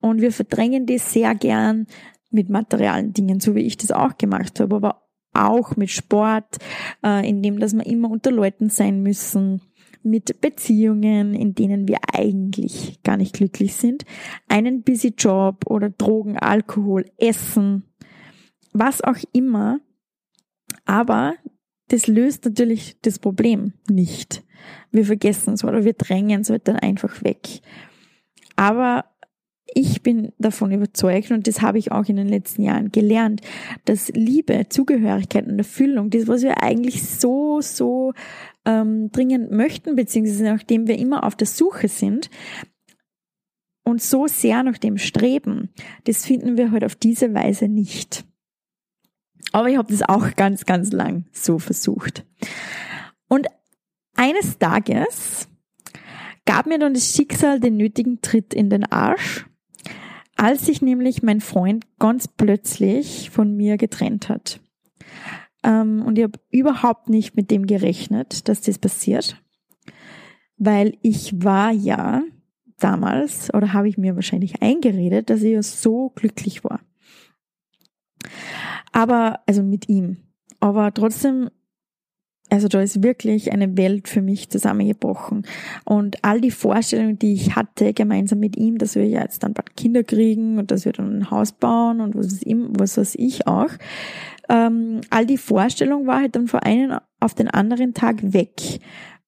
Und 0.00 0.20
wir 0.20 0.32
verdrängen 0.32 0.86
die 0.86 0.98
sehr 0.98 1.34
gern 1.34 1.86
mit 2.30 2.48
materialen 2.48 3.12
Dingen, 3.12 3.40
so 3.40 3.54
wie 3.54 3.62
ich 3.62 3.76
das 3.76 3.90
auch 3.90 4.16
gemacht 4.16 4.60
habe, 4.60 4.76
aber 4.76 5.08
auch 5.32 5.76
mit 5.76 5.90
Sport, 5.90 6.58
äh, 7.04 7.28
in 7.28 7.42
dem, 7.42 7.58
dass 7.58 7.74
wir 7.74 7.86
immer 7.86 8.10
unter 8.10 8.30
Leuten 8.30 8.70
sein 8.70 9.02
müssen, 9.02 9.62
mit 10.02 10.40
Beziehungen, 10.40 11.34
in 11.34 11.54
denen 11.54 11.88
wir 11.88 11.98
eigentlich 12.12 13.02
gar 13.02 13.16
nicht 13.16 13.34
glücklich 13.34 13.74
sind, 13.74 14.04
einen 14.48 14.82
busy 14.82 15.14
Job 15.16 15.64
oder 15.66 15.90
Drogen, 15.90 16.38
Alkohol, 16.38 17.04
Essen, 17.16 17.84
was 18.72 19.02
auch 19.02 19.18
immer. 19.32 19.80
Aber 20.84 21.34
das 21.88 22.06
löst 22.06 22.44
natürlich 22.44 22.96
das 23.02 23.18
Problem 23.18 23.72
nicht. 23.90 24.44
Wir 24.90 25.04
vergessen 25.04 25.54
es 25.54 25.64
oder 25.64 25.84
wir 25.84 25.94
drängen 25.94 26.42
es 26.42 26.50
halt 26.50 26.68
dann 26.68 26.76
einfach 26.76 27.22
weg. 27.22 27.60
Aber 28.56 29.04
ich 29.74 30.02
bin 30.02 30.32
davon 30.38 30.72
überzeugt 30.72 31.30
und 31.30 31.46
das 31.46 31.60
habe 31.60 31.78
ich 31.78 31.92
auch 31.92 32.06
in 32.06 32.16
den 32.16 32.28
letzten 32.28 32.62
Jahren 32.62 32.90
gelernt, 32.90 33.42
dass 33.84 34.08
Liebe, 34.08 34.66
Zugehörigkeit 34.68 35.46
und 35.46 35.58
Erfüllung, 35.58 36.10
das, 36.10 36.26
was 36.26 36.42
wir 36.42 36.62
eigentlich 36.62 37.02
so, 37.02 37.60
so 37.60 38.12
ähm, 38.68 39.10
dringend 39.10 39.50
möchten, 39.50 39.96
beziehungsweise 39.96 40.44
nachdem 40.44 40.86
wir 40.86 40.98
immer 40.98 41.24
auf 41.24 41.34
der 41.34 41.46
Suche 41.46 41.88
sind 41.88 42.28
und 43.82 44.02
so 44.02 44.26
sehr 44.26 44.62
nach 44.62 44.76
dem 44.76 44.98
streben, 44.98 45.70
das 46.04 46.26
finden 46.26 46.58
wir 46.58 46.70
halt 46.70 46.84
auf 46.84 46.94
diese 46.94 47.32
Weise 47.32 47.66
nicht. 47.66 48.26
Aber 49.52 49.70
ich 49.70 49.78
habe 49.78 49.90
das 49.90 50.02
auch 50.02 50.36
ganz, 50.36 50.66
ganz 50.66 50.92
lang 50.92 51.24
so 51.32 51.58
versucht. 51.58 52.26
Und 53.28 53.46
eines 54.14 54.58
Tages 54.58 55.48
gab 56.44 56.66
mir 56.66 56.78
dann 56.78 56.92
das 56.92 57.14
Schicksal 57.14 57.60
den 57.60 57.78
nötigen 57.78 58.20
Tritt 58.20 58.52
in 58.52 58.68
den 58.68 58.84
Arsch, 58.84 59.46
als 60.36 60.66
sich 60.66 60.82
nämlich 60.82 61.22
mein 61.22 61.40
Freund 61.40 61.86
ganz 61.98 62.28
plötzlich 62.28 63.30
von 63.30 63.56
mir 63.56 63.78
getrennt 63.78 64.28
hat. 64.28 64.60
Ähm, 65.68 66.02
und 66.04 66.18
ich 66.18 66.24
habe 66.24 66.40
überhaupt 66.50 67.10
nicht 67.10 67.36
mit 67.36 67.50
dem 67.50 67.66
gerechnet, 67.66 68.48
dass 68.48 68.62
das 68.62 68.78
passiert, 68.78 69.40
weil 70.56 70.96
ich 71.02 71.44
war 71.44 71.70
ja 71.70 72.22
damals, 72.78 73.52
oder 73.52 73.74
habe 73.74 73.88
ich 73.88 73.98
mir 73.98 74.14
wahrscheinlich 74.14 74.62
eingeredet, 74.62 75.28
dass 75.28 75.42
ich 75.42 75.52
ja 75.52 75.62
so 75.62 76.10
glücklich 76.14 76.64
war. 76.64 76.80
Aber, 78.92 79.40
also 79.46 79.62
mit 79.62 79.88
ihm. 79.88 80.16
Aber 80.58 80.92
trotzdem 80.94 81.50
also 82.50 82.68
da 82.68 82.80
ist 82.80 83.02
wirklich 83.02 83.52
eine 83.52 83.76
Welt 83.76 84.08
für 84.08 84.22
mich 84.22 84.48
zusammengebrochen. 84.48 85.46
Und 85.84 86.24
all 86.24 86.40
die 86.40 86.50
Vorstellungen, 86.50 87.18
die 87.18 87.34
ich 87.34 87.56
hatte, 87.56 87.92
gemeinsam 87.92 88.38
mit 88.38 88.56
ihm, 88.56 88.78
dass 88.78 88.94
wir 88.94 89.06
ja 89.06 89.22
jetzt 89.22 89.42
dann 89.42 89.52
bald 89.52 89.76
Kinder 89.76 90.02
kriegen 90.02 90.58
und 90.58 90.70
dass 90.70 90.84
wir 90.84 90.92
dann 90.92 91.18
ein 91.18 91.30
Haus 91.30 91.52
bauen 91.52 92.00
und 92.00 92.14
was 92.14 92.40
ich, 92.42 92.56
was 92.56 92.96
weiß 92.96 93.14
ich 93.16 93.46
auch, 93.46 93.70
ähm, 94.48 95.02
all 95.10 95.26
die 95.26 95.38
Vorstellung 95.38 96.06
war 96.06 96.20
halt 96.20 96.36
dann 96.36 96.48
von 96.48 96.60
einem 96.60 96.98
auf 97.20 97.34
den 97.34 97.48
anderen 97.48 97.94
Tag 97.94 98.32
weg. 98.32 98.80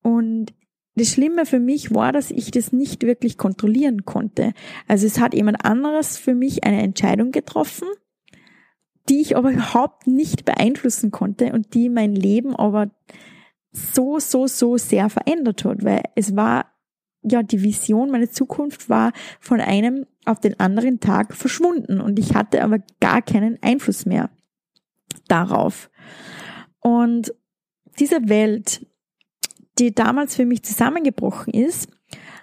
Und 0.02 0.54
das 0.96 1.08
Schlimme 1.10 1.46
für 1.46 1.60
mich 1.60 1.94
war, 1.94 2.12
dass 2.12 2.30
ich 2.30 2.50
das 2.50 2.72
nicht 2.72 3.02
wirklich 3.02 3.38
kontrollieren 3.38 4.04
konnte. 4.04 4.52
Also 4.88 5.06
es 5.06 5.20
hat 5.20 5.34
jemand 5.34 5.64
anderes 5.64 6.18
für 6.18 6.34
mich 6.34 6.64
eine 6.64 6.82
Entscheidung 6.82 7.32
getroffen 7.32 7.86
die 9.08 9.20
ich 9.20 9.36
aber 9.36 9.50
überhaupt 9.52 10.06
nicht 10.06 10.44
beeinflussen 10.44 11.10
konnte 11.10 11.52
und 11.52 11.74
die 11.74 11.88
mein 11.88 12.14
Leben 12.14 12.54
aber 12.54 12.90
so, 13.72 14.18
so, 14.18 14.46
so 14.46 14.76
sehr 14.76 15.08
verändert 15.08 15.64
hat, 15.64 15.84
weil 15.84 16.02
es 16.14 16.34
war, 16.34 16.66
ja, 17.22 17.42
die 17.42 17.62
Vision, 17.62 18.10
meine 18.10 18.30
Zukunft 18.30 18.88
war 18.88 19.12
von 19.38 19.60
einem 19.60 20.06
auf 20.24 20.40
den 20.40 20.58
anderen 20.58 21.00
Tag 21.00 21.34
verschwunden 21.34 22.00
und 22.00 22.18
ich 22.18 22.34
hatte 22.34 22.62
aber 22.62 22.78
gar 23.00 23.22
keinen 23.22 23.58
Einfluss 23.62 24.06
mehr 24.06 24.30
darauf. 25.28 25.90
Und 26.80 27.32
diese 27.98 28.28
Welt, 28.28 28.86
die 29.78 29.94
damals 29.94 30.36
für 30.36 30.46
mich 30.46 30.62
zusammengebrochen 30.62 31.52
ist, 31.52 31.88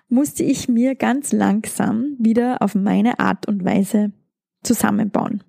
musste 0.09 0.43
ich 0.43 0.69
mir 0.69 0.95
ganz 0.95 1.33
langsam 1.33 2.15
wieder 2.19 2.61
auf 2.61 2.75
meine 2.75 3.19
Art 3.19 3.47
und 3.47 3.65
Weise 3.65 4.13
zusammenbauen. 4.63 5.43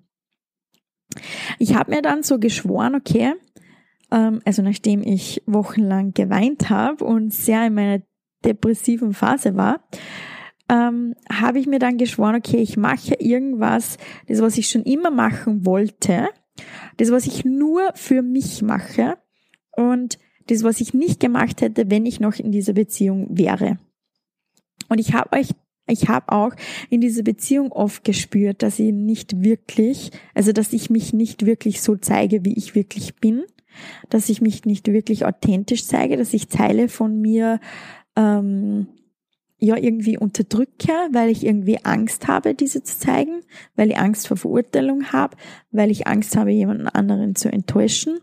Ich 1.57 1.75
habe 1.75 1.91
mir 1.91 2.01
dann 2.01 2.23
so 2.23 2.39
geschworen, 2.39 2.95
okay, 2.95 3.33
ähm, 4.11 4.41
also 4.45 4.61
nachdem 4.61 5.01
ich 5.01 5.41
wochenlang 5.45 6.13
geweint 6.13 6.69
habe 6.69 7.03
und 7.03 7.33
sehr 7.33 7.67
in 7.67 7.73
meiner 7.73 8.01
depressiven 8.45 9.13
Phase 9.13 9.55
war, 9.55 9.83
ähm, 10.69 11.15
habe 11.31 11.59
ich 11.59 11.67
mir 11.67 11.79
dann 11.79 11.97
geschworen, 11.97 12.35
okay, 12.35 12.57
ich 12.57 12.77
mache 12.77 13.15
irgendwas, 13.15 13.97
das, 14.27 14.41
was 14.41 14.57
ich 14.57 14.69
schon 14.69 14.83
immer 14.83 15.11
machen 15.11 15.65
wollte, 15.65 16.29
das, 16.97 17.11
was 17.11 17.25
ich 17.25 17.43
nur 17.43 17.91
für 17.95 18.21
mich 18.21 18.61
mache 18.61 19.17
und 19.75 20.19
das, 20.47 20.63
was 20.63 20.81
ich 20.81 20.93
nicht 20.93 21.19
gemacht 21.19 21.61
hätte, 21.61 21.89
wenn 21.89 22.05
ich 22.05 22.19
noch 22.19 22.35
in 22.35 22.51
dieser 22.51 22.73
Beziehung 22.73 23.27
wäre. 23.37 23.77
Und 24.89 24.99
ich 24.99 25.13
habe 25.13 25.37
euch 25.37 25.49
ich 25.89 26.07
habe 26.07 26.31
auch 26.31 26.51
in 26.89 27.01
dieser 27.01 27.23
Beziehung 27.23 27.71
oft 27.71 28.03
gespürt, 28.03 28.63
dass 28.63 28.79
ich 28.79 28.93
nicht 28.93 29.41
wirklich, 29.43 30.11
also 30.33 30.51
dass 30.51 30.73
ich 30.73 30.89
mich 30.89 31.13
nicht 31.13 31.45
wirklich 31.45 31.81
so 31.81 31.95
zeige, 31.95 32.45
wie 32.45 32.53
ich 32.53 32.75
wirklich 32.75 33.15
bin, 33.15 33.43
dass 34.09 34.29
ich 34.29 34.41
mich 34.41 34.65
nicht 34.65 34.87
wirklich 34.87 35.25
authentisch 35.25 35.85
zeige, 35.85 36.17
dass 36.17 36.33
ich 36.33 36.47
Teile 36.47 36.89
von 36.89 37.19
mir 37.19 37.59
ähm, 38.15 38.87
ja 39.59 39.77
irgendwie 39.77 40.17
unterdrücke, 40.17 40.93
weil 41.11 41.29
ich 41.29 41.45
irgendwie 41.45 41.83
Angst 41.83 42.27
habe, 42.27 42.55
diese 42.55 42.83
zu 42.83 42.97
zeigen, 42.97 43.41
weil 43.75 43.91
ich 43.91 43.97
Angst 43.97 44.27
vor 44.27 44.37
Verurteilung 44.37 45.11
habe, 45.11 45.35
weil 45.71 45.91
ich 45.91 46.07
Angst 46.07 46.37
habe, 46.37 46.51
jemanden 46.51 46.87
anderen 46.87 47.35
zu 47.35 47.51
enttäuschen, 47.51 48.19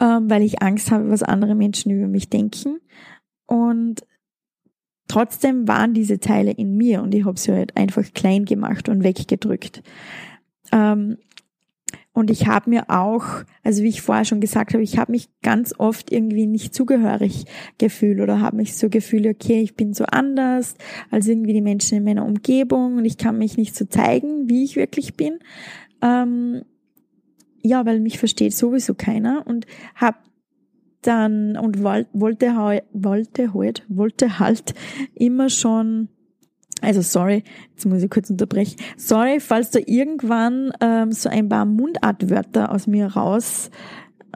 ähm, 0.00 0.30
weil 0.30 0.42
ich 0.42 0.62
Angst 0.62 0.90
habe, 0.90 1.10
was 1.10 1.22
andere 1.22 1.54
Menschen 1.54 1.92
über 1.92 2.08
mich 2.08 2.30
denken. 2.30 2.78
Und 3.46 4.02
Trotzdem 5.08 5.68
waren 5.68 5.94
diese 5.94 6.18
Teile 6.18 6.50
in 6.50 6.76
mir 6.76 7.02
und 7.02 7.14
ich 7.14 7.24
habe 7.24 7.38
sie 7.38 7.52
halt 7.52 7.76
einfach 7.76 8.04
klein 8.14 8.44
gemacht 8.44 8.88
und 8.88 9.04
weggedrückt. 9.04 9.82
Ähm, 10.72 11.18
und 12.16 12.30
ich 12.30 12.46
habe 12.46 12.70
mir 12.70 12.88
auch, 12.88 13.26
also 13.62 13.82
wie 13.82 13.90
ich 13.90 14.00
vorher 14.00 14.24
schon 14.24 14.40
gesagt 14.40 14.72
habe, 14.72 14.82
ich 14.82 14.96
habe 14.96 15.12
mich 15.12 15.28
ganz 15.42 15.74
oft 15.76 16.10
irgendwie 16.10 16.46
nicht 16.46 16.74
zugehörig 16.74 17.44
gefühlt 17.76 18.20
oder 18.20 18.40
habe 18.40 18.56
mich 18.56 18.74
so 18.74 18.88
gefühlt, 18.88 19.26
okay, 19.26 19.60
ich 19.60 19.76
bin 19.76 19.92
so 19.92 20.04
anders 20.06 20.76
als 21.10 21.28
irgendwie 21.28 21.52
die 21.52 21.60
Menschen 21.60 21.98
in 21.98 22.04
meiner 22.04 22.24
Umgebung 22.24 22.96
und 22.96 23.04
ich 23.04 23.18
kann 23.18 23.36
mich 23.36 23.58
nicht 23.58 23.76
so 23.76 23.84
zeigen, 23.84 24.48
wie 24.48 24.64
ich 24.64 24.76
wirklich 24.76 25.14
bin. 25.14 25.40
Ähm, 26.00 26.62
ja, 27.60 27.84
weil 27.84 28.00
mich 28.00 28.18
versteht 28.18 28.54
sowieso 28.54 28.94
keiner 28.94 29.46
und 29.46 29.66
habe 29.94 30.16
dann 31.06 31.56
und 31.56 31.82
wollte, 31.82 32.08
wollte 32.12 32.56
halt, 32.56 33.84
wollte 33.88 34.38
halt 34.38 34.74
immer 35.14 35.48
schon 35.48 36.08
also 36.82 37.00
sorry, 37.00 37.42
jetzt 37.70 37.86
muss 37.86 38.02
ich 38.02 38.10
kurz 38.10 38.28
unterbrechen. 38.28 38.76
Sorry, 38.98 39.40
falls 39.40 39.70
da 39.70 39.80
irgendwann 39.84 40.72
ähm, 40.80 41.10
so 41.10 41.30
ein 41.30 41.48
paar 41.48 41.64
Mundartwörter 41.64 42.70
aus 42.70 42.86
mir 42.86 43.06
raus 43.06 43.70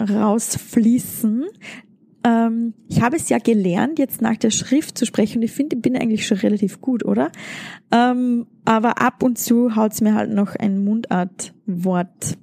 rausfließen. 0.01 1.45
Ähm, 2.25 2.75
ich 2.89 3.03
habe 3.03 3.17
es 3.17 3.29
ja 3.29 3.39
gelernt, 3.39 3.99
jetzt 3.99 4.23
nach 4.23 4.37
der 4.37 4.51
Schrift 4.51 4.97
zu 4.97 5.07
sprechen 5.07 5.39
und 5.39 5.43
ich 5.43 5.53
finde, 5.53 5.77
ich 5.77 5.83
bin 5.83 5.97
eigentlich 5.97 6.27
schon 6.27 6.39
relativ 6.39 6.81
gut, 6.81 7.05
oder? 7.05 7.31
Ähm, 7.93 8.47
aber 8.65 9.01
ab 9.01 9.23
und 9.23 9.39
zu 9.39 9.77
haut's 9.77 10.01
mir 10.01 10.15
halt 10.15 10.31
noch 10.31 10.55
ein 10.55 10.85
Mundartwort 10.85 12.39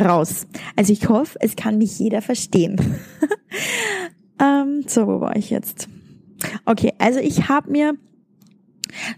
raus. 0.00 0.46
Also 0.76 0.92
ich 0.92 1.08
hoffe, 1.08 1.38
es 1.40 1.56
kann 1.56 1.78
mich 1.78 1.98
jeder 1.98 2.22
verstehen. 2.22 2.76
ähm, 4.40 4.84
so, 4.86 5.06
wo 5.06 5.20
war 5.20 5.36
ich 5.36 5.50
jetzt? 5.50 5.88
Okay, 6.64 6.92
also 6.98 7.20
ich 7.20 7.48
habe 7.48 7.70
mir 7.70 7.94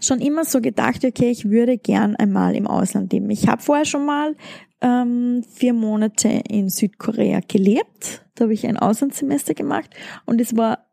schon 0.01 0.19
immer 0.19 0.45
so 0.45 0.61
gedacht, 0.61 1.03
okay, 1.05 1.29
ich 1.29 1.49
würde 1.49 1.77
gern 1.77 2.15
einmal 2.15 2.55
im 2.55 2.67
Ausland 2.67 3.11
leben. 3.13 3.29
Ich 3.29 3.47
habe 3.47 3.61
vorher 3.61 3.85
schon 3.85 4.05
mal 4.05 4.35
ähm, 4.81 5.43
vier 5.49 5.73
Monate 5.73 6.27
in 6.47 6.69
Südkorea 6.69 7.39
gelebt. 7.47 8.25
Da 8.35 8.43
habe 8.43 8.53
ich 8.53 8.67
ein 8.67 8.77
Auslandssemester 8.77 9.53
gemacht 9.53 9.89
und 10.25 10.41
es 10.41 10.55
war 10.57 10.85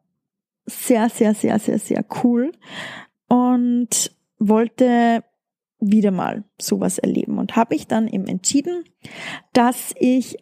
sehr, 0.66 1.08
sehr, 1.08 1.34
sehr, 1.34 1.58
sehr, 1.58 1.78
sehr 1.78 2.04
cool 2.22 2.52
und 3.28 4.12
wollte 4.38 5.24
wieder 5.80 6.10
mal 6.10 6.44
sowas 6.60 6.98
erleben 6.98 7.38
und 7.38 7.56
habe 7.56 7.74
ich 7.74 7.86
dann 7.86 8.08
eben 8.08 8.26
entschieden, 8.26 8.84
dass 9.52 9.94
ich 9.98 10.36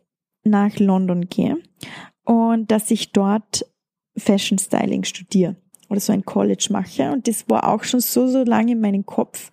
nach 0.44 0.78
London 0.78 1.28
gehe 1.28 1.58
und 2.24 2.70
dass 2.70 2.90
ich 2.90 3.12
dort 3.12 3.64
Fashion 4.16 4.58
Styling 4.58 5.04
studiere 5.04 5.56
oder 5.88 6.00
so 6.00 6.12
ein 6.12 6.24
College 6.24 6.68
mache. 6.70 7.10
Und 7.12 7.28
das 7.28 7.48
war 7.48 7.68
auch 7.68 7.84
schon 7.84 8.00
so, 8.00 8.26
so 8.26 8.44
lange 8.44 8.72
in 8.72 8.80
meinem 8.80 9.06
Kopf. 9.06 9.50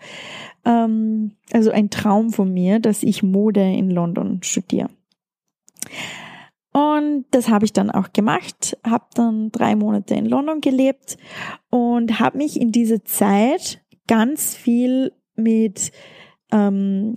Ähm, 0.66 1.32
also 1.52 1.72
ein 1.72 1.90
Traum 1.90 2.32
von 2.32 2.52
mir, 2.52 2.80
dass 2.80 3.04
ich 3.04 3.24
Mode 3.24 3.62
in 3.62 3.90
London 3.90 4.42
studiere. 4.44 4.90
Und 6.74 7.26
das 7.32 7.48
habe 7.48 7.64
ich 7.64 7.72
dann 7.72 7.90
auch 7.90 8.12
gemacht, 8.12 8.78
habe 8.86 9.06
dann 9.14 9.50
drei 9.52 9.78
Monate 9.78 10.16
in 10.16 10.26
London 10.26 10.60
gelebt 10.60 11.18
und 11.70 12.20
habe 12.20 12.38
mich 12.38 12.60
in 12.60 12.74
dieser 12.74 13.06
Zeit 13.06 13.82
ganz 14.08 14.56
viel 14.56 15.14
mit 15.36 15.92
ähm, 16.52 17.16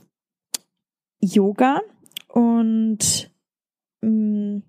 Yoga 1.20 1.80
und 2.28 3.30
ähm, 4.02 4.62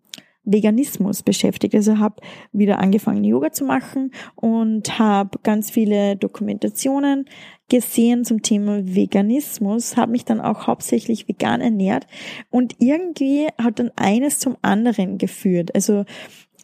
Veganismus 0.52 1.24
beschäftigt. 1.24 1.76
Also 1.76 2.00
habe 2.00 2.22
wieder 2.52 2.80
angefangen, 2.80 3.24
Yoga 3.24 3.52
zu 3.52 3.66
machen 3.66 4.12
und 4.36 4.98
habe 4.98 5.40
ganz 5.44 5.70
viele 5.70 6.16
Dokumentationen 6.16 7.26
gesehen 7.70 8.26
zum 8.26 8.42
Thema 8.42 8.82
Veganismus, 8.84 9.96
habe 9.96 10.12
mich 10.14 10.26
dann 10.26 10.42
auch 10.42 10.66
hauptsächlich 10.66 11.28
vegan 11.28 11.62
ernährt 11.62 12.08
und 12.50 12.76
irgendwie 12.80 13.48
hat 13.60 13.78
dann 13.80 13.92
eines 13.96 14.40
zum 14.40 14.58
anderen 14.64 15.20
geführt. 15.20 15.76
Also 15.76 16.06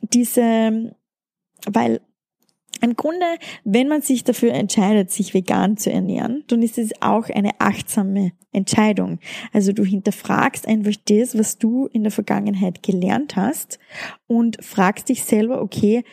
diese, 0.02 0.96
weil 1.68 2.02
im 2.82 2.96
Grunde, 2.96 3.26
wenn 3.64 3.88
man 3.88 4.02
sich 4.02 4.24
dafür 4.24 4.54
entscheidet, 4.54 5.12
sich 5.12 5.34
vegan 5.34 5.78
zu 5.78 5.92
ernähren, 5.92 6.44
dann 6.48 6.62
ist 6.62 6.78
es 6.78 6.92
auch 7.02 7.30
eine 7.30 7.52
achtsame 7.60 8.32
Entscheidung. 8.52 9.20
Also 9.54 9.72
du 9.72 9.84
hinterfragst 9.84 10.68
einfach 10.68 10.94
das, 11.08 11.38
was 11.38 11.58
du 11.58 11.88
in 11.88 12.04
der 12.04 12.12
Vergangenheit 12.12 12.84
gelernt 12.84 13.36
hast 13.36 13.80
und 14.28 14.64
fragst 14.64 15.10
dich 15.10 15.24
selber, 15.24 15.62
okay, 15.62 16.04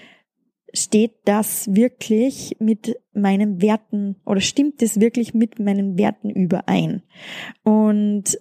steht 0.75 1.13
das 1.25 1.75
wirklich 1.75 2.57
mit 2.59 2.97
meinen 3.13 3.61
Werten 3.61 4.17
oder 4.25 4.41
stimmt 4.41 4.81
das 4.83 5.01
wirklich 5.01 5.35
mit 5.35 5.59
meinen 5.59 5.99
Werten 5.99 6.31
überein? 6.31 7.03
Und 7.63 8.39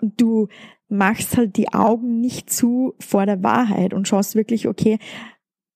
du 0.00 0.48
machst 0.88 1.36
halt 1.36 1.56
die 1.56 1.72
Augen 1.72 2.20
nicht 2.20 2.50
zu 2.50 2.94
vor 2.98 3.24
der 3.26 3.42
Wahrheit 3.42 3.94
und 3.94 4.06
schaust 4.08 4.34
wirklich, 4.34 4.68
okay, 4.68 4.98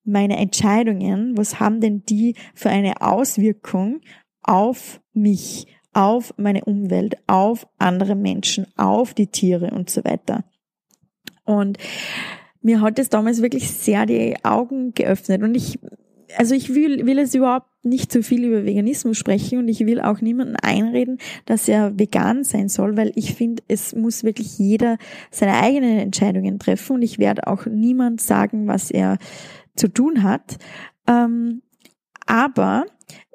meine 0.07 0.37
Entscheidungen, 0.37 1.37
was 1.37 1.61
haben 1.61 1.81
denn 1.81 2.03
die 2.05 2.35
für 2.55 2.71
eine 2.71 3.01
Auswirkung 3.01 4.01
auf 4.43 5.01
mich, 5.13 5.67
auf 5.93 6.35
meine 6.37 6.65
Umwelt, 6.65 7.17
auf 7.27 7.67
andere 7.79 8.15
Menschen, 8.15 8.67
auf 8.77 9.15
die 9.15 9.27
Tiere 9.29 9.71
und 9.71 9.91
so 9.91 10.05
weiter. 10.05 10.45
Und 11.45 11.79
mir 12.61 12.81
hat 12.81 12.99
es 12.99 13.09
damals 13.09 13.43
wirklich 13.43 13.71
sehr 13.71 14.07
die 14.07 14.37
Augen 14.45 14.93
geöffnet 14.93 15.43
und 15.43 15.55
ich 15.55 15.79
also 16.37 16.55
ich 16.55 16.75
will, 16.75 17.07
will 17.07 17.19
es 17.19 17.35
überhaupt 17.35 17.69
nicht 17.85 18.11
zu 18.11 18.23
viel 18.23 18.45
über 18.45 18.65
Veganismus 18.65 19.17
sprechen 19.17 19.59
und 19.59 19.69
ich 19.69 19.81
will 19.87 20.01
auch 20.01 20.21
niemanden 20.21 20.57
einreden, 20.57 21.19
dass 21.45 21.69
er 21.69 21.99
vegan 21.99 22.45
sein 22.45 22.69
soll, 22.69 22.97
weil 22.97 23.13
ich 23.15 23.35
finde, 23.35 23.63
es 23.69 23.95
muss 23.95 24.25
wirklich 24.25 24.59
jeder 24.59 24.99
seine 25.31 25.55
eigenen 25.55 25.99
Entscheidungen 25.99 26.59
treffen 26.59 26.97
und 26.97 27.03
ich 27.03 27.19
werde 27.19 27.47
auch 27.47 27.67
niemand 27.67 28.21
sagen, 28.21 28.67
was 28.67 28.91
er 28.91 29.19
zu 29.77 29.89
tun 29.89 30.23
hat. 30.23 30.59
Ähm, 31.07 31.63
aber 32.27 32.87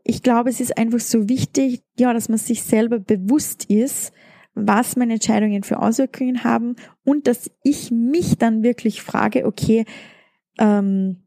ich 0.03 0.24
glaube, 0.24 0.50
es 0.50 0.60
ist 0.60 0.77
einfach 0.77 1.00
so 1.00 1.29
wichtig, 1.29 1.83
ja, 1.98 2.13
dass 2.13 2.29
man 2.29 2.38
sich 2.38 2.63
selber 2.63 3.00
bewusst 3.00 3.65
ist, 3.65 4.12
was 4.53 4.95
meine 4.98 5.13
Entscheidungen 5.13 5.63
für 5.63 5.79
Auswirkungen 5.79 6.43
haben 6.43 6.75
und 7.05 7.27
dass 7.27 7.50
ich 7.63 7.91
mich 7.91 8.38
dann 8.38 8.63
wirklich 8.63 9.01
frage, 9.01 9.45
okay, 9.45 9.86
ähm, 10.60 11.24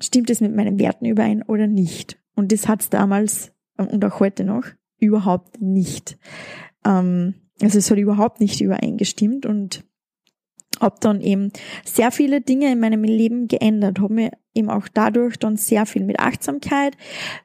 stimmt 0.00 0.30
es 0.30 0.40
mit 0.40 0.54
meinen 0.54 0.78
Werten 0.78 1.06
überein 1.06 1.42
oder 1.42 1.66
nicht? 1.66 2.20
Und 2.34 2.52
das 2.52 2.68
hat 2.68 2.82
es 2.82 2.90
damals 2.90 3.52
ähm, 3.78 3.88
und 3.88 4.04
auch 4.04 4.20
heute 4.20 4.44
noch 4.44 4.64
überhaupt 4.98 5.60
nicht. 5.60 6.18
Ähm, 6.84 7.34
also 7.60 7.78
es 7.78 7.90
hat 7.90 7.98
überhaupt 7.98 8.40
nicht 8.40 8.60
übereingestimmt 8.60 9.46
und 9.46 9.84
habe 10.80 10.96
dann 11.00 11.20
eben 11.20 11.52
sehr 11.84 12.10
viele 12.10 12.40
Dinge 12.40 12.70
in 12.70 12.80
meinem 12.80 13.02
Leben 13.02 13.48
geändert, 13.48 14.00
habe 14.00 14.14
mir 14.14 14.30
eben 14.54 14.70
auch 14.70 14.88
dadurch 14.88 15.38
dann 15.38 15.56
sehr 15.56 15.86
viel 15.86 16.04
mit 16.04 16.20
Achtsamkeit 16.20 16.96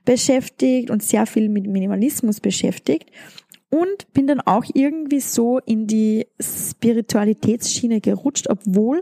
beschäftigt 0.06 0.90
und 0.90 1.04
sehr 1.04 1.26
viel 1.26 1.50
mit 1.50 1.68
Minimalismus 1.68 2.40
beschäftigt 2.40 3.10
und 3.70 4.12
bin 4.14 4.28
dann 4.28 4.42
auch 4.42 4.66
irgendwie 4.74 5.20
so 5.20 5.60
in 5.60 5.88
die 5.88 6.28
Spiritualitätsschiene 6.40 8.02
gerutscht, 8.02 8.48
obwohl, 8.50 9.02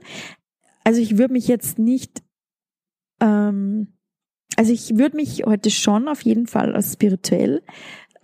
also 0.84 1.02
ich 1.02 1.18
würde 1.18 1.34
mich 1.34 1.48
jetzt 1.48 1.78
nicht 1.78 2.24
ähm, 3.20 3.88
also 4.58 4.74
ich 4.74 4.98
würde 4.98 5.16
mich 5.16 5.44
heute 5.46 5.72
schon 5.72 6.08
auf 6.08 6.22
jeden 6.22 6.46
Fall 6.46 6.76
als 6.76 6.94
spirituell 6.94 7.64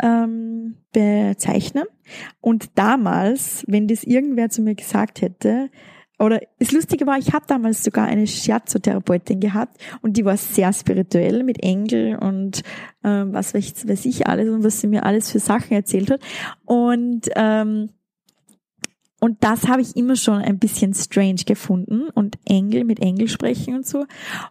ähm, 0.01 0.77
bezeichnen. 0.91 1.85
Und 2.41 2.77
damals, 2.77 3.63
wenn 3.67 3.87
das 3.87 4.03
irgendwer 4.03 4.49
zu 4.49 4.61
mir 4.61 4.75
gesagt 4.75 5.21
hätte, 5.21 5.69
oder 6.19 6.41
das 6.57 6.71
Lustige 6.71 7.05
war, 7.05 7.19
ich 7.19 7.33
habe 7.33 7.45
damals 7.47 7.83
sogar 7.83 8.07
eine 8.07 8.25
Shiatsu-Therapeutin 8.25 9.39
gehabt 9.39 9.77
und 10.01 10.17
die 10.17 10.25
war 10.25 10.35
sehr 10.35 10.73
spirituell 10.73 11.43
mit 11.43 11.61
Engel 11.61 12.15
und 12.15 12.63
ähm, 13.03 13.33
was 13.33 13.53
weiß, 13.53 13.87
weiß 13.87 14.05
ich 14.05 14.25
alles 14.25 14.49
und 14.49 14.63
was 14.63 14.81
sie 14.81 14.87
mir 14.87 15.05
alles 15.05 15.31
für 15.31 15.39
Sachen 15.39 15.73
erzählt 15.73 16.09
hat. 16.09 16.21
Und 16.65 17.29
ähm, 17.35 17.89
und 19.19 19.43
das 19.43 19.67
habe 19.67 19.81
ich 19.81 19.95
immer 19.95 20.15
schon 20.15 20.35
ein 20.35 20.59
bisschen 20.59 20.93
strange 20.93 21.43
gefunden 21.45 22.09
und 22.13 22.37
Engel 22.45 22.83
mit 22.83 22.99
Engel 22.99 23.27
sprechen 23.27 23.73
und 23.73 23.85
so. 23.85 24.05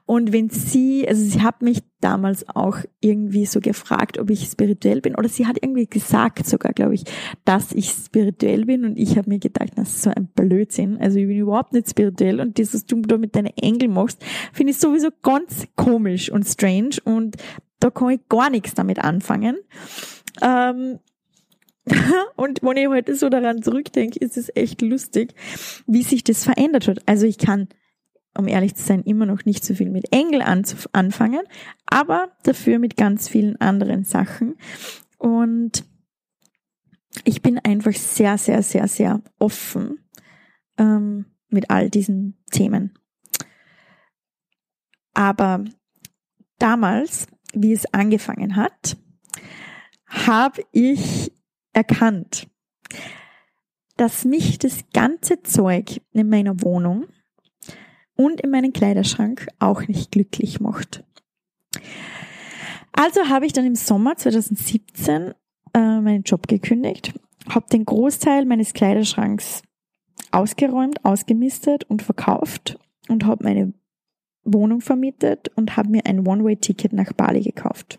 Und 0.06 0.32
wenn 0.32 0.50
sie, 0.50 1.06
also 1.06 1.22
sie 1.22 1.40
hat 1.40 1.62
mich 1.62 1.82
damals 2.00 2.48
auch 2.48 2.78
irgendwie 3.00 3.46
so 3.46 3.60
gefragt, 3.60 4.18
ob 4.18 4.28
ich 4.28 4.44
spirituell 4.44 5.00
bin 5.00 5.14
oder 5.14 5.28
sie 5.28 5.46
hat 5.46 5.58
irgendwie 5.62 5.86
gesagt 5.86 6.44
sogar, 6.46 6.72
glaube 6.72 6.94
ich, 6.94 7.04
dass 7.44 7.70
ich 7.72 7.90
spirituell 7.90 8.64
bin 8.64 8.84
und 8.84 8.96
ich 8.96 9.16
habe 9.16 9.28
mir 9.28 9.38
gedacht, 9.38 9.70
das 9.76 9.90
ist 9.90 10.02
so 10.02 10.10
ein 10.10 10.26
Blödsinn. 10.34 10.98
Also 10.98 11.18
ich 11.20 11.28
bin 11.28 11.38
überhaupt 11.38 11.72
nicht 11.72 11.88
spirituell 11.88 12.40
und 12.40 12.58
das, 12.58 12.74
was 12.74 12.86
du 12.86 13.00
da 13.02 13.18
mit 13.18 13.36
deinen 13.36 13.56
Engel 13.56 13.88
machst, 13.88 14.24
finde 14.52 14.72
ich 14.72 14.78
sowieso 14.78 15.10
ganz 15.22 15.68
komisch 15.76 16.28
und 16.30 16.44
strange 16.44 16.96
und 17.04 17.36
da 17.78 17.90
kann 17.90 18.10
ich 18.10 18.28
gar 18.28 18.50
nichts 18.50 18.74
damit 18.74 18.98
anfangen. 18.98 19.58
Ähm, 20.42 20.98
und 22.36 22.62
wenn 22.62 22.76
ich 22.76 22.88
heute 22.88 23.14
so 23.14 23.28
daran 23.28 23.62
zurückdenke, 23.62 24.18
ist 24.18 24.36
es 24.36 24.50
echt 24.54 24.82
lustig, 24.82 25.34
wie 25.86 26.02
sich 26.02 26.24
das 26.24 26.44
verändert 26.44 26.88
hat. 26.88 26.98
Also 27.06 27.26
ich 27.26 27.38
kann, 27.38 27.68
um 28.36 28.48
ehrlich 28.48 28.74
zu 28.74 28.82
sein, 28.82 29.02
immer 29.02 29.26
noch 29.26 29.44
nicht 29.44 29.64
so 29.64 29.74
viel 29.74 29.90
mit 29.90 30.12
Engel 30.12 30.42
anfangen, 30.42 31.42
aber 31.86 32.32
dafür 32.42 32.78
mit 32.78 32.96
ganz 32.96 33.28
vielen 33.28 33.60
anderen 33.60 34.04
Sachen. 34.04 34.56
Und 35.18 35.84
ich 37.24 37.40
bin 37.40 37.58
einfach 37.58 37.94
sehr, 37.94 38.36
sehr, 38.36 38.62
sehr, 38.62 38.88
sehr 38.88 39.22
offen 39.38 39.98
ähm, 40.78 41.26
mit 41.48 41.70
all 41.70 41.88
diesen 41.88 42.36
Themen. 42.50 42.98
Aber 45.14 45.64
damals, 46.58 47.26
wie 47.54 47.72
es 47.72 47.86
angefangen 47.94 48.56
hat, 48.56 48.96
habe 50.08 50.62
ich 50.72 51.32
erkannt, 51.76 52.48
dass 53.96 54.24
mich 54.24 54.58
das 54.58 54.80
ganze 54.92 55.42
Zeug 55.42 56.00
in 56.12 56.28
meiner 56.28 56.62
Wohnung 56.62 57.06
und 58.16 58.40
in 58.40 58.50
meinem 58.50 58.72
Kleiderschrank 58.72 59.46
auch 59.58 59.86
nicht 59.86 60.10
glücklich 60.10 60.58
macht. 60.58 61.04
Also 62.92 63.28
habe 63.28 63.44
ich 63.44 63.52
dann 63.52 63.66
im 63.66 63.74
Sommer 63.74 64.16
2017 64.16 65.34
äh, 65.74 66.00
meinen 66.00 66.22
Job 66.22 66.48
gekündigt, 66.48 67.12
habe 67.48 67.66
den 67.70 67.84
Großteil 67.84 68.46
meines 68.46 68.72
Kleiderschranks 68.72 69.62
ausgeräumt, 70.32 71.04
ausgemistet 71.04 71.84
und 71.84 72.02
verkauft 72.02 72.78
und 73.08 73.26
habe 73.26 73.44
meine 73.44 73.74
Wohnung 74.44 74.80
vermietet 74.80 75.50
und 75.56 75.76
habe 75.76 75.90
mir 75.90 76.06
ein 76.06 76.26
One-Way-Ticket 76.26 76.94
nach 76.94 77.12
Bali 77.12 77.42
gekauft. 77.42 77.98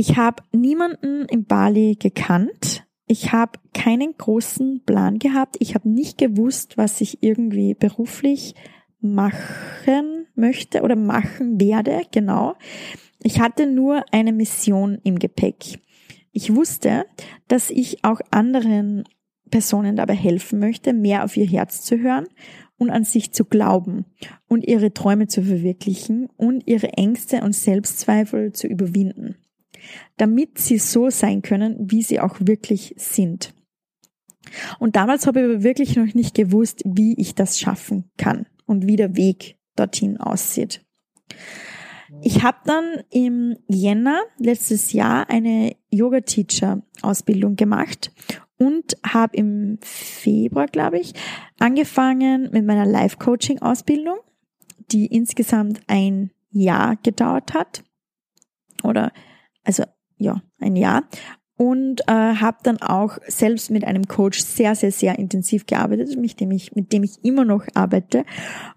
Ich 0.00 0.16
habe 0.16 0.42
niemanden 0.52 1.26
in 1.26 1.44
Bali 1.44 1.94
gekannt. 1.94 2.86
Ich 3.06 3.32
habe 3.32 3.58
keinen 3.74 4.16
großen 4.16 4.82
Plan 4.86 5.18
gehabt. 5.18 5.56
Ich 5.58 5.74
habe 5.74 5.90
nicht 5.90 6.16
gewusst, 6.16 6.78
was 6.78 7.02
ich 7.02 7.22
irgendwie 7.22 7.74
beruflich 7.74 8.54
machen 9.02 10.26
möchte 10.34 10.80
oder 10.80 10.96
machen 10.96 11.60
werde, 11.60 12.00
genau. 12.12 12.54
Ich 13.22 13.40
hatte 13.40 13.66
nur 13.66 14.02
eine 14.10 14.32
Mission 14.32 14.96
im 15.04 15.18
Gepäck. 15.18 15.80
Ich 16.32 16.54
wusste, 16.56 17.04
dass 17.48 17.68
ich 17.68 18.02
auch 18.02 18.22
anderen 18.30 19.04
Personen 19.50 19.96
dabei 19.96 20.14
helfen 20.14 20.60
möchte, 20.60 20.94
mehr 20.94 21.24
auf 21.24 21.36
ihr 21.36 21.46
Herz 21.46 21.82
zu 21.82 21.98
hören 21.98 22.26
und 22.78 22.88
an 22.88 23.04
sich 23.04 23.34
zu 23.34 23.44
glauben 23.44 24.06
und 24.48 24.66
ihre 24.66 24.94
Träume 24.94 25.26
zu 25.26 25.42
verwirklichen 25.42 26.30
und 26.38 26.66
ihre 26.66 26.94
Ängste 26.94 27.42
und 27.42 27.54
Selbstzweifel 27.54 28.52
zu 28.54 28.66
überwinden 28.66 29.36
damit 30.16 30.58
sie 30.58 30.78
so 30.78 31.10
sein 31.10 31.42
können, 31.42 31.76
wie 31.90 32.02
sie 32.02 32.20
auch 32.20 32.36
wirklich 32.40 32.94
sind. 32.96 33.54
Und 34.78 34.96
damals 34.96 35.26
habe 35.26 35.40
ich 35.40 35.44
aber 35.46 35.62
wirklich 35.62 35.96
noch 35.96 36.14
nicht 36.14 36.34
gewusst, 36.34 36.82
wie 36.84 37.14
ich 37.18 37.34
das 37.34 37.58
schaffen 37.58 38.10
kann 38.16 38.46
und 38.66 38.86
wie 38.86 38.96
der 38.96 39.16
Weg 39.16 39.58
dorthin 39.76 40.16
aussieht. 40.18 40.84
Ich 42.22 42.42
habe 42.42 42.58
dann 42.64 43.02
im 43.10 43.56
Jänner 43.68 44.20
letztes 44.38 44.92
Jahr 44.92 45.30
eine 45.30 45.76
Yoga-Teacher-Ausbildung 45.90 47.56
gemacht 47.56 48.12
und 48.58 48.96
habe 49.06 49.36
im 49.36 49.78
Februar, 49.80 50.66
glaube 50.66 50.98
ich, 50.98 51.14
angefangen 51.58 52.50
mit 52.52 52.66
meiner 52.66 52.84
Life-Coaching-Ausbildung, 52.84 54.18
die 54.90 55.06
insgesamt 55.06 55.80
ein 55.86 56.30
Jahr 56.50 56.96
gedauert 56.96 57.54
hat. 57.54 57.84
Oder 58.82 59.12
also 59.70 59.84
ja, 60.18 60.42
ein 60.58 60.74
Jahr. 60.74 61.04
Und 61.56 62.00
äh, 62.08 62.12
habe 62.12 62.56
dann 62.62 62.80
auch 62.80 63.18
selbst 63.26 63.70
mit 63.70 63.84
einem 63.84 64.08
Coach 64.08 64.40
sehr, 64.40 64.74
sehr, 64.74 64.90
sehr 64.90 65.18
intensiv 65.18 65.66
gearbeitet, 65.66 66.16
mit 66.18 66.40
dem 66.40 66.50
ich, 66.52 66.74
mit 66.74 66.92
dem 66.92 67.04
ich 67.04 67.22
immer 67.22 67.44
noch 67.44 67.66
arbeite 67.74 68.24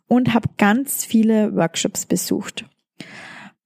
und 0.07 0.33
habe 0.33 0.49
ganz 0.57 1.05
viele 1.05 1.55
Workshops 1.55 2.05
besucht. 2.05 2.65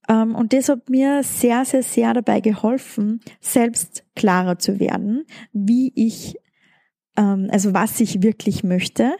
Ähm, 0.07 0.35
und 0.35 0.53
das 0.53 0.69
hat 0.69 0.89
mir 0.89 1.23
sehr, 1.23 1.65
sehr, 1.65 1.81
sehr 1.81 2.13
dabei 2.13 2.41
geholfen, 2.41 3.21
selbst 3.41 4.05
klarer 4.15 4.59
zu 4.59 4.79
werden, 4.79 5.25
wie 5.51 5.91
ich, 5.95 6.37
ähm, 7.17 7.47
also 7.51 7.73
was 7.73 7.99
ich 7.99 8.21
wirklich 8.21 8.63
möchte. 8.63 9.15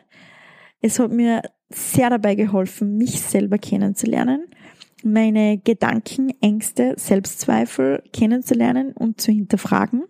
Es 0.80 1.00
hat 1.00 1.12
mir 1.12 1.42
sehr 1.70 2.12
dabei 2.12 2.36
geholfen, 2.36 2.98
mich 2.98 3.20
selber 3.20 3.58
kennenzulernen 3.58 4.46
meine 5.04 5.58
Gedanken, 5.58 6.32
Ängste, 6.42 6.96
Selbstzweifel 6.98 8.04
kennenzulernen 8.14 8.94
und 8.94 9.22
zu 9.22 9.32
hinterfragen. 9.32 10.04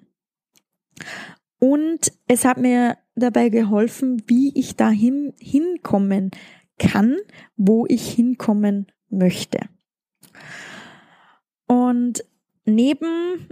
Und 1.59 2.11
es 2.27 2.45
hat 2.45 2.57
mir 2.57 2.97
dabei 3.15 3.49
geholfen, 3.49 4.23
wie 4.27 4.51
ich 4.57 4.75
dahin 4.75 5.33
hinkommen 5.39 6.31
kann, 6.77 7.17
wo 7.55 7.85
ich 7.87 8.09
hinkommen 8.09 8.87
möchte. 9.09 9.59
Und 11.67 12.23
neben 12.65 13.47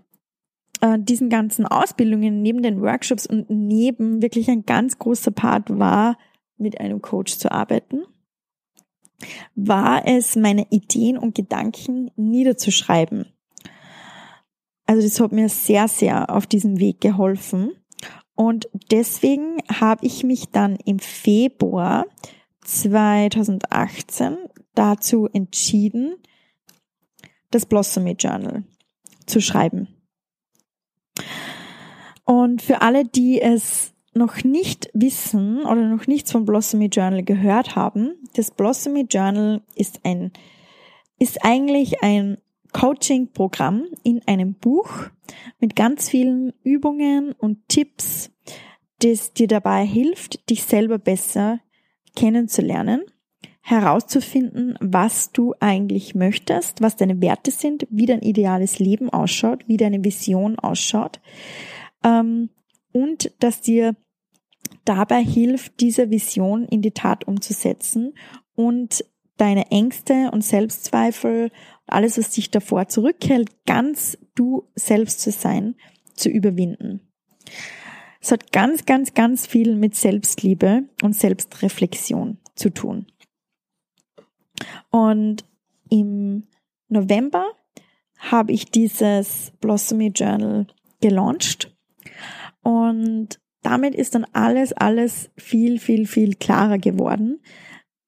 äh, 0.82 1.00
diesen 1.00 1.30
ganzen 1.30 1.65
Ausbildungen, 1.65 2.41
neben 2.41 2.62
den 2.62 2.82
Workshops 2.82 3.26
und 3.26 3.50
neben 3.50 4.21
wirklich 4.21 4.50
ein 4.50 4.65
ganz 4.65 5.00
großer 5.00 5.32
Part 5.32 5.78
war, 5.78 6.17
mit 6.58 6.80
einem 6.80 7.02
Coach 7.02 7.38
zu 7.38 7.52
arbeiten 7.52 8.04
war 9.56 10.06
es, 10.06 10.36
meine 10.36 10.67
Ideen 10.69 11.17
und 11.17 11.36
Gedanken 11.36 12.12
niederzuschreiben. 12.15 13.25
Also 14.86 15.01
das 15.01 15.19
hat 15.19 15.32
mir 15.32 15.49
sehr, 15.49 15.88
sehr 15.88 16.30
auf 16.30 16.45
diesem 16.45 16.80
Weg 16.80 17.01
geholfen. 17.01 17.71
Und 18.36 18.69
deswegen 18.91 19.58
habe 19.80 20.06
ich 20.06 20.23
mich 20.23 20.49
dann 20.49 20.75
im 20.75 20.99
Februar 20.99 22.06
2018 22.62 24.38
dazu 24.73 25.28
entschieden, 25.32 26.15
das 27.51 27.65
Blossomy 27.65 28.12
Journal 28.12 28.63
zu 29.25 29.41
schreiben. 29.41 29.88
Und 32.25 32.62
für 32.62 32.82
alle, 32.82 33.06
die 33.06 33.41
es 33.41 33.93
noch 34.15 34.43
nicht 34.43 34.89
wissen 34.93 35.65
oder 35.65 35.88
noch 35.88 36.08
nichts 36.08 36.32
vom 36.32 36.45
Blossomy 36.45 36.86
Journal 36.86 37.23
gehört 37.23 37.75
haben, 37.75 38.15
das 38.36 38.49
Blossomy 38.51 39.06
Journal 39.10 39.62
ist 39.75 39.99
ein, 40.04 40.32
ist 41.19 41.43
eigentlich 41.43 42.01
ein 42.01 42.38
Coaching-Programm 42.71 43.86
in 44.04 44.21
einem 44.25 44.54
Buch 44.56 44.89
mit 45.60 45.75
ganz 45.75 46.10
vielen 46.10 46.54
Übungen 46.63 47.34
und 47.34 47.67
Tipps, 47.67 48.32
das 48.99 49.34
dir 49.34 49.47
dabei 49.47 49.86
hilft, 49.86 50.49
dich 50.49 50.63
selber 50.63 50.97
besser 50.97 51.60
kennenzulernen, 52.15 53.04
herauszufinden, 53.62 54.78
was 54.80 55.32
du 55.32 55.54
eigentlich 55.60 56.15
möchtest, 56.15 56.82
was 56.82 56.95
deine 56.95 57.21
Werte 57.21 57.51
sind, 57.51 57.88
wie 57.89 58.06
dein 58.06 58.21
ideales 58.21 58.80
Leben 58.80 59.10
ausschaut, 59.10 59.67
wie 59.67 59.78
deine 59.78 60.04
Vision 60.04 60.58
ausschaut 60.60 61.19
ähm, 62.04 62.49
und 62.91 63.32
dass 63.39 63.62
dir 63.62 63.95
dabei 64.86 65.23
hilft, 65.23 65.80
diese 65.80 66.10
Vision 66.10 66.65
in 66.65 66.82
die 66.82 66.91
Tat 66.91 67.28
umzusetzen 67.28 68.13
und 68.56 69.04
deine 69.38 69.71
Ängste 69.71 70.30
und 70.32 70.43
Selbstzweifel, 70.43 71.51
alles, 71.88 72.17
was 72.17 72.32
dich 72.32 72.51
davor 72.51 72.88
zurückhält, 72.88 73.65
ganz 73.65 74.17
du 74.34 74.69
selbst 74.75 75.21
zu 75.21 75.32
sein, 75.32 75.75
zu 76.13 76.30
überwinden. 76.30 77.01
Es 78.21 78.32
hat 78.32 78.51
ganz, 78.51 78.86
ganz, 78.86 79.13
ganz 79.13 79.45
viel 79.45 79.75
mit 79.75 79.95
Selbstliebe 79.95 80.89
und 81.04 81.13
Selbstreflexion 81.13 82.39
zu 82.56 82.71
tun. 82.71 83.06
Und 84.89 85.45
im 85.89 86.47
November 86.88 87.45
habe 88.17 88.54
ich 88.54 88.71
dieses 88.71 89.51
Blossomy 89.60 90.08
Journal 90.08 90.67
gelauncht 91.01 91.75
und 92.63 93.39
damit 93.65 93.95
ist 93.95 94.15
dann 94.15 94.25
alles, 94.32 94.73
alles 94.73 95.32
viel, 95.38 95.80
viel, 95.80 96.06
viel 96.06 96.36
klarer 96.36 96.78
geworden. 96.78 97.39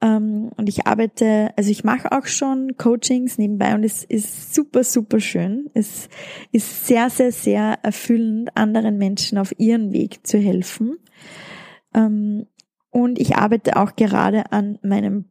Ähm, 0.02 0.52
und 0.56 0.70
ich 0.70 0.86
arbeite, 0.86 1.52
also 1.58 1.72
ich 1.72 1.84
mache 1.84 2.12
auch 2.12 2.28
schon 2.28 2.78
Coachings 2.78 3.39
nebenbei 3.39 3.74
und 3.74 3.84
es 3.84 4.04
ist 4.04 4.54
super, 4.54 4.84
super 4.84 5.20
schön. 5.20 5.70
Es 5.74 6.10
ist 6.52 6.86
sehr, 6.86 7.10
sehr, 7.10 7.32
sehr 7.32 7.80
erfüllend, 7.82 8.56
anderen 8.56 8.98
Menschen 8.98 9.39
auf 9.39 9.52
ihren 9.58 9.91
Weg 9.91 10.26
zu 10.28 10.38
helfen. 10.38 10.98
Ähm, 11.96 12.46
und 12.91 13.20
ich 13.20 13.36
arbeite 13.36 13.78
auch 13.78 13.96
gerade 13.96 14.52
an 14.52 14.78
meinem 14.84 15.26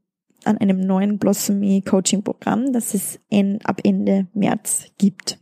an 0.44 0.58
einem 0.58 0.78
neuen 0.78 1.18
Blossomy 1.18 1.82
Coaching 1.82 2.22
Programm, 2.22 2.72
das 2.72 2.94
es 2.94 3.18
ab 3.64 3.80
Ende 3.82 4.28
März 4.32 4.86
gibt. 4.96 5.40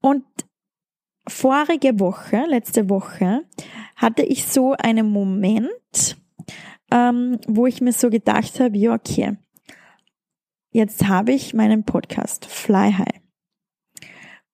Und 0.00 0.24
vorige 1.28 2.00
Woche, 2.00 2.44
letzte 2.48 2.88
Woche, 2.88 3.44
hatte 3.96 4.22
ich 4.22 4.46
so 4.46 4.74
einen 4.78 5.10
Moment, 5.10 6.16
ähm, 6.90 7.38
wo 7.46 7.66
ich 7.66 7.80
mir 7.80 7.92
so 7.92 8.10
gedacht 8.10 8.60
habe, 8.60 8.76
ja, 8.76 8.94
okay, 8.94 9.36
jetzt 10.70 11.08
habe 11.08 11.32
ich 11.32 11.54
meinen 11.54 11.84
Podcast 11.84 12.46
Fly 12.46 12.92
High. 12.92 13.20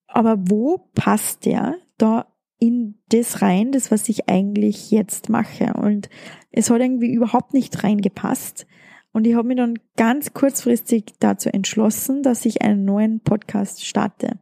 Aber 0.07 0.37
wo 0.39 0.79
passt 0.95 1.45
der 1.45 1.77
da 1.99 2.27
in 2.59 3.01
das 3.09 3.43
rein, 3.43 3.73
das, 3.73 3.91
was 3.91 4.09
ich 4.09 4.29
eigentlich 4.29 4.91
jetzt 4.91 5.29
mache? 5.29 5.75
Und 5.75 6.09
es 6.51 6.71
hat 6.71 6.81
irgendwie 6.81 7.13
überhaupt 7.13 7.53
nicht 7.53 7.83
reingepasst. 7.83 8.67
Und 9.13 9.27
ich 9.27 9.35
habe 9.35 9.49
mich 9.49 9.57
dann 9.57 9.79
ganz 9.97 10.33
kurzfristig 10.33 11.15
dazu 11.21 11.49
entschlossen, 11.49 12.23
dass 12.23 12.45
ich 12.47 12.63
einen 12.63 12.85
neuen 12.85 13.21
Podcast 13.21 13.85
starte. 13.85 14.41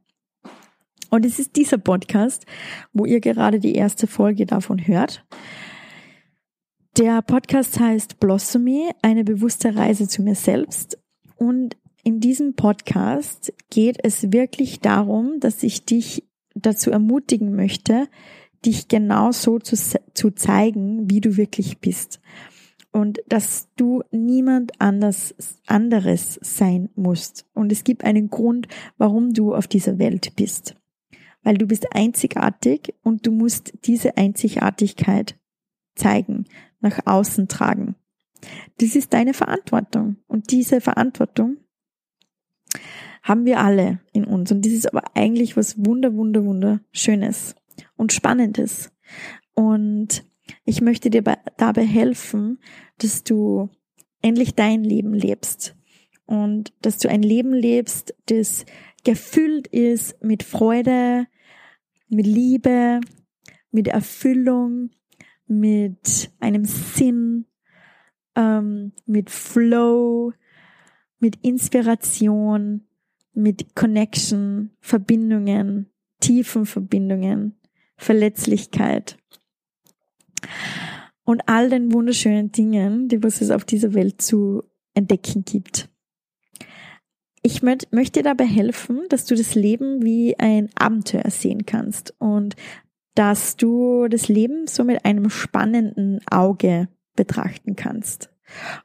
Und 1.12 1.26
es 1.26 1.38
ist 1.38 1.56
dieser 1.56 1.76
Podcast, 1.76 2.46
wo 2.94 3.04
ihr 3.04 3.20
gerade 3.20 3.60
die 3.60 3.74
erste 3.74 4.06
Folge 4.06 4.46
davon 4.46 4.86
hört. 4.86 5.26
Der 6.96 7.20
Podcast 7.20 7.78
heißt 7.78 8.18
Blossomy, 8.18 8.88
eine 9.02 9.22
bewusste 9.22 9.76
Reise 9.76 10.08
zu 10.08 10.22
mir 10.22 10.34
selbst. 10.34 10.98
Und 11.36 11.76
in 12.02 12.20
diesem 12.20 12.54
Podcast 12.54 13.52
geht 13.68 13.98
es 14.02 14.32
wirklich 14.32 14.80
darum, 14.80 15.38
dass 15.38 15.62
ich 15.62 15.84
dich 15.84 16.26
dazu 16.54 16.90
ermutigen 16.90 17.54
möchte, 17.54 18.08
dich 18.64 18.88
genau 18.88 19.32
so 19.32 19.58
zu, 19.58 19.76
zu 20.14 20.30
zeigen, 20.30 21.10
wie 21.10 21.20
du 21.20 21.36
wirklich 21.36 21.80
bist. 21.80 22.22
Und 22.90 23.22
dass 23.28 23.68
du 23.76 24.02
niemand 24.12 24.80
anders, 24.80 25.34
anderes 25.66 26.40
sein 26.40 26.88
musst. 26.94 27.44
Und 27.52 27.70
es 27.70 27.84
gibt 27.84 28.02
einen 28.02 28.30
Grund, 28.30 28.66
warum 28.96 29.34
du 29.34 29.54
auf 29.54 29.66
dieser 29.66 29.98
Welt 29.98 30.36
bist 30.36 30.74
weil 31.42 31.56
du 31.56 31.66
bist 31.66 31.94
einzigartig 31.94 32.94
und 33.02 33.26
du 33.26 33.32
musst 33.32 33.72
diese 33.84 34.16
Einzigartigkeit 34.16 35.38
zeigen, 35.94 36.46
nach 36.80 37.06
außen 37.06 37.48
tragen. 37.48 37.96
Das 38.78 38.96
ist 38.96 39.12
deine 39.12 39.34
Verantwortung 39.34 40.16
und 40.26 40.50
diese 40.50 40.80
Verantwortung 40.80 41.58
haben 43.22 43.44
wir 43.44 43.60
alle 43.60 44.00
in 44.12 44.24
uns 44.24 44.50
und 44.50 44.66
das 44.66 44.72
ist 44.72 44.92
aber 44.92 45.14
eigentlich 45.14 45.56
was 45.56 45.84
wunder, 45.84 46.14
wunder, 46.14 46.44
wunderschönes 46.44 47.54
und 47.96 48.12
spannendes. 48.12 48.90
Und 49.54 50.24
ich 50.64 50.80
möchte 50.80 51.10
dir 51.10 51.22
dabei 51.56 51.84
helfen, 51.84 52.58
dass 52.98 53.22
du 53.22 53.68
endlich 54.22 54.54
dein 54.54 54.82
Leben 54.82 55.14
lebst 55.14 55.76
und 56.26 56.72
dass 56.82 56.98
du 56.98 57.08
ein 57.08 57.22
Leben 57.22 57.52
lebst, 57.52 58.14
das 58.26 58.64
gefüllt 59.04 59.66
ist 59.68 60.22
mit 60.22 60.42
Freude, 60.42 61.26
mit 62.12 62.26
Liebe, 62.26 63.00
mit 63.70 63.88
Erfüllung, 63.88 64.90
mit 65.46 66.30
einem 66.40 66.64
Sinn, 66.66 67.46
ähm, 68.36 68.92
mit 69.06 69.30
Flow, 69.30 70.32
mit 71.18 71.36
Inspiration, 71.42 72.86
mit 73.32 73.74
Connection, 73.74 74.70
Verbindungen, 74.80 75.90
tiefen 76.20 76.66
Verbindungen, 76.66 77.58
Verletzlichkeit 77.96 79.16
und 81.24 81.48
all 81.48 81.70
den 81.70 81.92
wunderschönen 81.92 82.52
Dingen, 82.52 83.08
die 83.08 83.22
was 83.22 83.40
es 83.40 83.50
auf 83.50 83.64
dieser 83.64 83.94
Welt 83.94 84.20
zu 84.20 84.64
entdecken 84.92 85.44
gibt. 85.44 85.88
Ich 87.44 87.62
möchte 87.62 88.22
dabei 88.22 88.46
helfen, 88.46 89.02
dass 89.08 89.24
du 89.24 89.34
das 89.34 89.56
Leben 89.56 90.04
wie 90.04 90.38
ein 90.38 90.70
Abenteuer 90.76 91.28
sehen 91.28 91.66
kannst 91.66 92.14
und 92.18 92.54
dass 93.16 93.56
du 93.56 94.06
das 94.08 94.28
Leben 94.28 94.68
so 94.68 94.84
mit 94.84 95.04
einem 95.04 95.28
spannenden 95.28 96.20
Auge 96.30 96.88
betrachten 97.16 97.74
kannst 97.74 98.30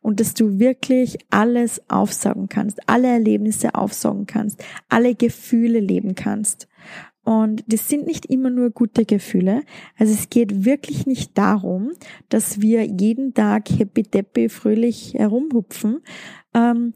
und 0.01 0.19
dass 0.19 0.33
du 0.33 0.59
wirklich 0.59 1.17
alles 1.29 1.81
aufsaugen 1.89 2.49
kannst, 2.49 2.79
alle 2.89 3.07
Erlebnisse 3.07 3.75
aufsaugen 3.75 4.25
kannst, 4.25 4.63
alle 4.89 5.15
Gefühle 5.15 5.79
leben 5.79 6.15
kannst. 6.15 6.67
Und 7.23 7.63
das 7.67 7.89
sind 7.89 8.07
nicht 8.07 8.25
immer 8.27 8.49
nur 8.49 8.69
gute 8.71 9.05
Gefühle. 9.05 9.63
Also 9.97 10.13
es 10.13 10.29
geht 10.29 10.63
wirklich 10.63 11.05
nicht 11.05 11.37
darum, 11.37 11.91
dass 12.29 12.61
wir 12.61 12.85
jeden 12.85 13.33
Tag 13.33 13.69
happy 13.69 14.03
deppy 14.03 14.47
fröhlich 14.47 15.13
herumhupfen, 15.13 15.99
ähm, 16.53 16.93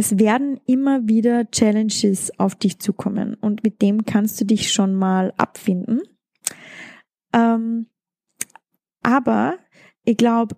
es 0.00 0.18
werden 0.18 0.58
immer 0.64 1.06
wieder 1.08 1.50
Challenges 1.50 2.32
auf 2.38 2.54
dich 2.54 2.78
zukommen 2.78 3.34
und 3.34 3.62
mit 3.64 3.82
dem 3.82 4.06
kannst 4.06 4.40
du 4.40 4.46
dich 4.46 4.72
schon 4.72 4.94
mal 4.94 5.34
abfinden. 5.36 6.00
Ähm, 7.34 7.84
aber 9.02 9.58
ich 10.04 10.16
glaube, 10.16 10.56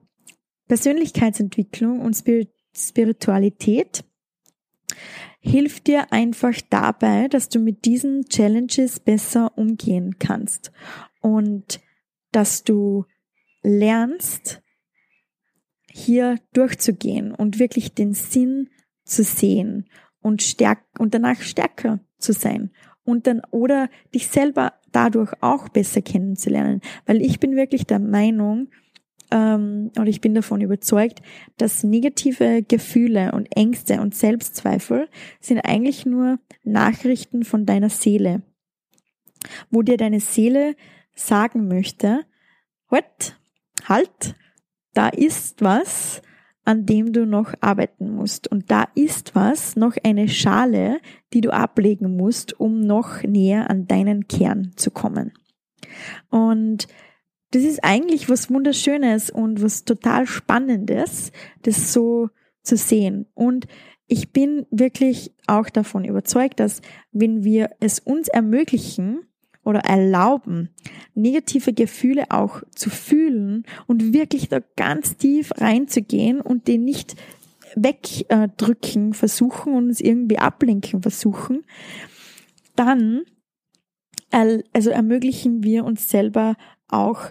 Persönlichkeitsentwicklung 0.69 2.03
und 2.03 2.17
Spiritualität 2.73 4.05
hilft 5.41 5.89
dir 5.89 6.13
einfach 6.13 6.61
dabei, 6.71 7.27
dass 7.27 7.49
du 7.49 7.59
mit 7.59 7.85
diesen 7.85 8.27
Challenges 8.27 9.01
besser 9.01 9.59
umgehen 9.59 10.21
kannst 10.21 10.71
und 11.21 11.81
dass 12.31 12.63
du 12.63 13.07
lernst, 13.65 14.63
hier 15.91 16.39
durchzugehen 16.53 17.35
und 17.35 17.59
wirklich 17.59 17.93
den 17.93 18.15
Sinn 18.15 18.69
zu 19.05 19.25
sehen 19.25 19.89
und 20.21 20.43
stärk 20.43 20.81
und 20.99 21.15
danach 21.15 21.41
stärker 21.41 22.01
zu 22.19 22.33
sein 22.33 22.71
und 23.05 23.27
dann 23.27 23.43
oder 23.51 23.89
dich 24.15 24.29
selber 24.29 24.75
dadurch 24.93 25.33
auch 25.41 25.69
besser 25.69 26.03
kennenzulernen, 26.03 26.81
weil 27.07 27.23
ich 27.23 27.41
bin 27.41 27.57
wirklich 27.57 27.87
der 27.87 27.99
Meinung, 27.99 28.69
ähm, 29.31 29.91
oder 29.99 30.09
ich 30.09 30.21
bin 30.21 30.35
davon 30.35 30.61
überzeugt, 30.61 31.23
dass 31.57 31.83
negative 31.83 32.63
Gefühle 32.63 33.33
und 33.33 33.57
Ängste 33.57 34.01
und 34.01 34.15
Selbstzweifel 34.15 35.09
sind 35.41 35.61
eigentlich 35.61 36.07
nur 36.07 36.39
Nachrichten 36.63 37.45
von 37.45 37.67
deiner 37.67 37.89
Seele, 37.89 38.43
wo 39.71 39.83
dir 39.83 39.97
deine 39.97 40.21
Seele 40.21 40.77
sagen 41.15 41.67
möchte, 41.67 42.21
what, 42.89 43.39
halt, 43.89 44.37
da 44.93 45.09
ist 45.09 45.63
was, 45.63 46.23
an 46.65 46.87
dem 46.87 47.13
du 47.13 47.27
noch 47.27 47.55
arbeiten 47.61 48.15
musst. 48.15 48.49
Und 48.49 48.71
da 48.71 48.87
ist 48.95 49.35
was, 49.35 49.77
noch 49.77 49.97
eine 50.03 50.29
Schale, 50.29 51.01
die 51.33 51.41
du 51.41 51.51
ablegen 51.51 52.17
musst, 52.17 52.59
um 52.59 52.81
noch 52.81 53.23
näher 53.23 53.69
an 53.69 53.87
deinen 53.87 54.29
Kern 54.29 54.73
zu 54.77 54.91
kommen. 54.91 55.33
Und 56.31 56.87
das 57.51 57.65
ist 57.65 57.85
eigentlich 57.85 58.29
was 58.29 58.51
Wunderschönes 58.51 59.31
und 59.31 59.63
was 59.63 59.85
total 59.85 60.27
Spannendes, 60.27 61.33
das 61.63 61.93
so 61.93 62.31
zu 62.63 62.77
sehen. 62.77 63.27
Und 63.35 63.67
ich 64.07 64.33
bin 64.33 64.67
wirklich 64.71 65.35
auch 65.47 65.69
davon 65.69 66.05
überzeugt, 66.05 66.61
dass 66.61 66.81
wenn 67.13 67.45
wir 67.45 67.71
es 67.81 67.99
uns 67.99 68.29
ermöglichen, 68.29 69.27
oder 69.65 69.81
erlauben, 69.81 70.71
negative 71.15 71.73
Gefühle 71.73 72.31
auch 72.31 72.63
zu 72.75 72.91
fühlen 72.91 73.65
und 73.87 74.13
wirklich 74.13 74.49
da 74.49 74.61
ganz 74.77 75.17
tief 75.17 75.53
reinzugehen 75.57 76.41
und 76.41 76.69
den 76.69 76.85
nicht 76.85 77.15
wegdrücken 77.75 79.15
versuchen 79.15 79.75
und 79.75 79.89
uns 79.89 80.01
irgendwie 80.01 80.39
ablenken 80.39 81.03
versuchen, 81.03 81.65
dann 82.77 83.23
also 84.33 84.91
ermöglichen 84.91 85.63
wir 85.63 85.85
uns 85.85 86.09
selber 86.09 86.57
auch 86.89 87.31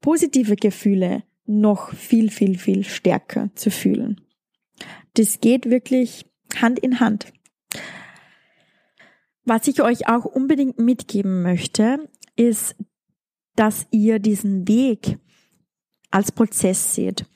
positive 0.00 0.56
Gefühle 0.56 1.22
noch 1.46 1.92
viel, 1.94 2.30
viel, 2.30 2.58
viel 2.58 2.84
stärker 2.84 3.50
zu 3.54 3.70
fühlen. 3.70 4.20
Das 5.14 5.40
geht 5.40 5.68
wirklich 5.68 6.26
Hand 6.60 6.78
in 6.78 7.00
Hand. 7.00 7.32
Was 9.50 9.66
ich 9.66 9.82
euch 9.82 10.06
auch 10.06 10.26
unbedingt 10.26 10.78
mitgeben 10.78 11.42
möchte, 11.42 12.08
ist, 12.36 12.76
dass 13.56 13.88
ihr 13.90 14.20
diesen 14.20 14.68
Weg 14.68 15.18
als 16.12 16.30
Prozess 16.30 16.94
seht 16.94 17.26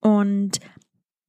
und 0.00 0.60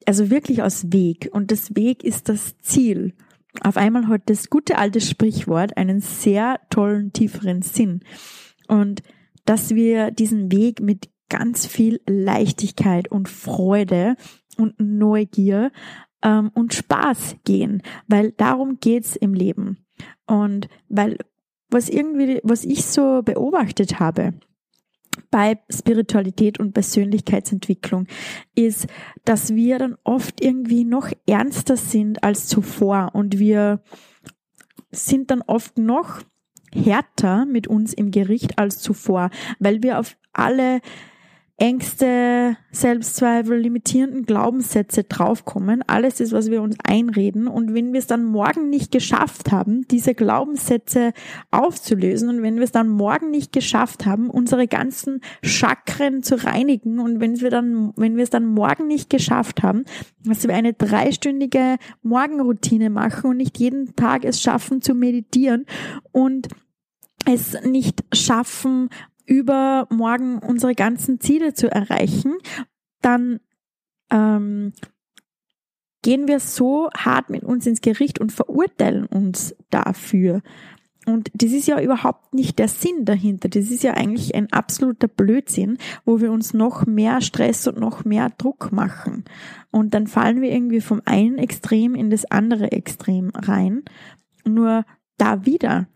also 0.06 0.30
wirklich 0.30 0.62
als 0.62 0.94
Weg 0.94 1.30
und 1.32 1.50
das 1.50 1.76
Weg 1.76 2.04
ist 2.04 2.30
das 2.30 2.60
Ziel. 2.60 3.16
Auf 3.62 3.76
einmal 3.76 4.08
hat 4.08 4.30
das 4.30 4.52
gute 4.52 4.78
alte 4.78 5.02
Sprichwort 5.02 5.78
einen 5.78 6.00
sehr 6.00 6.60
tollen, 6.70 7.12
tieferen 7.12 7.64
Sinn 7.64 8.02
und 8.68 9.02
dass 9.46 9.74
wir 9.74 10.12
diesen 10.12 10.52
Weg 10.52 10.80
mit 10.80 11.10
ganz 11.28 11.66
viel 11.66 12.02
Leichtigkeit 12.06 13.10
und 13.10 13.30
Freude 13.30 14.16
und 14.58 14.80
Neugier 14.80 15.72
ähm, 16.22 16.52
und 16.54 16.76
Spaß 16.76 17.38
gehen, 17.46 17.82
weil 18.08 18.32
darum 18.32 18.78
geht's 18.80 19.16
im 19.16 19.34
Leben. 19.34 19.85
Und 20.26 20.68
weil, 20.90 21.18
was 21.70 21.90
irgendwie, 21.90 22.40
was 22.44 22.64
ich 22.64 22.86
so 22.86 23.22
beobachtet 23.24 24.00
habe, 24.00 24.34
bei 25.32 25.60
Spiritualität 25.70 26.60
und 26.60 26.74
Persönlichkeitsentwicklung 26.74 28.08
ist, 28.54 28.88
dass 29.24 29.56
wir 29.56 29.80
dann 29.80 29.96
oft 30.04 30.42
irgendwie 30.42 30.84
noch 30.84 31.10
ernster 31.26 31.78
sind 31.78 32.24
als 32.24 32.48
zuvor. 32.48 33.12
Und 33.14 33.40
wir 33.40 33.82
sind 34.92 35.32
dann 35.32 35.42
oft 35.42 35.78
noch 35.78 36.22
härter 36.74 37.46
mit 37.46 37.68
uns 37.68 37.94
im 37.94 38.12
Gericht 38.12 38.60
als 38.60 38.80
zuvor, 38.80 39.30
weil 39.60 39.82
wir 39.84 40.00
auf 40.00 40.18
alle 40.34 40.82
Ängste, 41.58 42.58
Selbstzweifel, 42.72 43.58
limitierenden 43.58 44.26
Glaubenssätze 44.26 45.06
draufkommen. 45.06 45.84
Alles 45.88 46.20
ist, 46.20 46.34
was 46.34 46.52
wir 46.52 46.62
uns 46.62 46.76
einreden. 46.86 47.48
Und 47.48 47.74
wenn 47.74 47.94
wir 47.94 48.00
es 48.00 48.08
dann 48.08 48.26
morgen 48.26 48.70
nicht 48.70 48.92
geschafft 48.92 49.54
haben, 49.54 49.88
diese 49.88 50.16
Glaubenssätze 50.16 51.14
aufzulösen 51.52 52.28
und 52.28 52.42
wenn 52.42 52.58
wir 52.58 52.64
es 52.64 52.74
dann 52.74 52.90
morgen 52.90 53.32
nicht 53.32 53.54
geschafft 53.54 54.06
haben, 54.06 54.30
unsere 54.30 54.68
ganzen 54.68 55.22
Chakren 55.44 56.24
zu 56.24 56.44
reinigen 56.44 57.00
und 57.00 57.22
wenn 57.22 57.40
wir 57.40 57.52
dann, 57.52 57.94
wenn 57.96 58.18
wir 58.18 58.24
es 58.24 58.30
dann 58.30 58.46
morgen 58.46 58.88
nicht 58.88 59.10
geschafft 59.10 59.64
haben, 59.64 59.86
dass 60.26 60.46
wir 60.46 60.56
eine 60.56 60.74
dreistündige 60.74 61.78
Morgenroutine 62.04 62.90
machen 62.90 63.30
und 63.30 63.38
nicht 63.38 63.58
jeden 63.60 63.96
Tag 63.96 64.26
es 64.26 64.42
schaffen 64.42 64.82
zu 64.82 64.94
meditieren 64.94 65.66
und 66.12 66.50
es 67.26 67.56
nicht 67.64 68.04
schaffen, 68.14 68.90
übermorgen 69.26 70.40
unsere 70.40 70.76
ganzen 70.76 71.20
Ziele 71.20 71.54
zu 71.54 71.72
erreichen, 71.72 72.36
dann 73.02 73.40
ähm, 74.12 74.74
gehen 76.02 76.28
wir 76.28 76.40
so 76.40 76.90
hart 76.96 77.30
mit 77.30 77.44
uns 77.44 77.66
ins 77.66 77.82
Gericht 77.82 78.20
und 78.20 78.32
verurteilen 78.32 79.06
uns 79.06 79.56
dafür. 79.72 80.42
Und 81.06 81.30
das 81.34 81.52
ist 81.52 81.68
ja 81.68 81.80
überhaupt 81.80 82.34
nicht 82.34 82.58
der 82.58 82.68
Sinn 82.68 83.06
dahinter. 83.06 83.48
Das 83.50 83.70
ist 83.70 83.84
ja 83.84 83.94
eigentlich 83.94 84.34
ein 84.34 84.52
absoluter 84.52 85.08
Blödsinn, 85.08 85.78
wo 86.04 86.20
wir 86.20 86.32
uns 86.32 86.54
noch 86.54 86.86
mehr 86.86 87.22
Stress 87.22 87.68
und 87.68 87.80
noch 87.80 88.06
mehr 88.06 88.32
Druck 88.38 88.72
machen. 88.72 89.24
Und 89.72 89.94
dann 89.94 90.08
fallen 90.08 90.42
wir 90.42 90.52
irgendwie 90.52 90.82
vom 90.82 91.02
einen 91.06 91.38
Extrem 91.38 91.94
in 91.96 92.10
das 92.10 92.26
andere 92.26 92.72
Extrem 92.72 93.30
rein. 93.30 93.84
Nur 94.48 94.84
da 95.18 95.46
wieder 95.46 95.88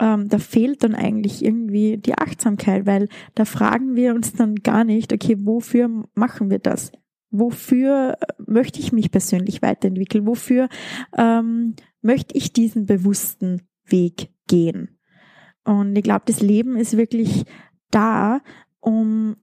ähm, 0.00 0.28
da 0.28 0.38
fehlt 0.38 0.82
dann 0.82 0.94
eigentlich 0.94 1.44
irgendwie 1.44 1.98
die 1.98 2.16
Achtsamkeit, 2.18 2.86
weil 2.86 3.08
da 3.34 3.44
fragen 3.44 3.94
wir 3.94 4.14
uns 4.14 4.32
dann 4.32 4.56
gar 4.56 4.84
nicht, 4.84 5.12
okay, 5.12 5.36
wofür 5.40 6.04
machen 6.14 6.50
wir 6.50 6.58
das? 6.58 6.92
Wofür 7.30 8.16
äh, 8.20 8.26
möchte 8.46 8.80
ich 8.80 8.92
mich 8.92 9.10
persönlich 9.10 9.62
weiterentwickeln? 9.62 10.26
Wofür 10.26 10.68
ähm, 11.16 11.74
möchte 12.02 12.36
ich 12.36 12.52
diesen 12.52 12.86
bewussten 12.86 13.62
Weg 13.84 14.30
gehen? 14.48 14.98
Und 15.64 15.96
ich 15.96 16.02
glaube, 16.02 16.24
das 16.26 16.42
Leben 16.42 16.76
ist 16.76 16.96
wirklich 16.96 17.44
da, 17.90 18.40
um 18.80 19.36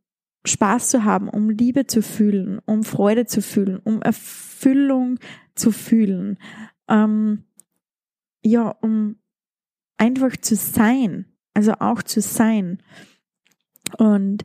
Spaß 0.45 0.89
zu 0.89 1.03
haben, 1.03 1.29
um 1.29 1.49
Liebe 1.49 1.87
zu 1.87 2.01
fühlen, 2.01 2.59
um 2.65 2.83
Freude 2.83 3.25
zu 3.25 3.41
fühlen, 3.41 3.79
um 3.83 4.01
Erfüllung 4.01 5.19
zu 5.55 5.71
fühlen. 5.71 6.37
Ähm, 6.87 7.45
ja, 8.43 8.69
um 8.69 9.17
einfach 10.01 10.35
zu 10.35 10.55
sein, 10.55 11.25
also 11.53 11.73
auch 11.73 12.01
zu 12.01 12.21
sein. 12.21 12.81
Und 13.99 14.43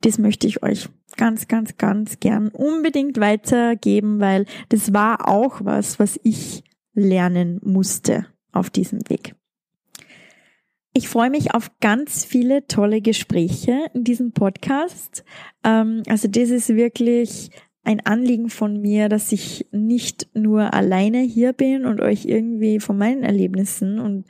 das 0.00 0.18
möchte 0.18 0.48
ich 0.48 0.64
euch 0.64 0.88
ganz, 1.16 1.46
ganz, 1.46 1.76
ganz 1.76 2.18
gern 2.18 2.48
unbedingt 2.48 3.20
weitergeben, 3.20 4.18
weil 4.18 4.46
das 4.68 4.92
war 4.92 5.28
auch 5.28 5.64
was, 5.64 6.00
was 6.00 6.18
ich 6.24 6.64
lernen 6.92 7.60
musste 7.62 8.26
auf 8.50 8.68
diesem 8.68 9.08
Weg. 9.08 9.36
Ich 10.92 11.08
freue 11.08 11.30
mich 11.30 11.54
auf 11.54 11.70
ganz 11.80 12.24
viele 12.24 12.66
tolle 12.66 13.00
Gespräche 13.00 13.90
in 13.94 14.02
diesem 14.02 14.32
Podcast. 14.32 15.24
Ähm, 15.62 16.02
also 16.08 16.26
das 16.26 16.50
ist 16.50 16.70
wirklich 16.70 17.50
ein 17.86 18.04
Anliegen 18.04 18.50
von 18.50 18.80
mir, 18.80 19.08
dass 19.08 19.30
ich 19.30 19.68
nicht 19.70 20.28
nur 20.34 20.74
alleine 20.74 21.20
hier 21.20 21.52
bin 21.52 21.86
und 21.86 22.00
euch 22.00 22.24
irgendwie 22.24 22.80
von 22.80 22.98
meinen 22.98 23.22
Erlebnissen 23.22 24.00
und 24.00 24.26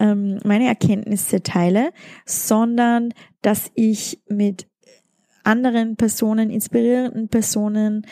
ähm, 0.00 0.40
meine 0.44 0.66
Erkenntnisse 0.66 1.40
teile, 1.44 1.90
sondern 2.26 3.14
dass 3.40 3.70
ich 3.76 4.20
mit 4.28 4.66
anderen 5.44 5.94
Personen, 5.94 6.50
inspirierenden 6.50 7.28
Personen, 7.28 8.04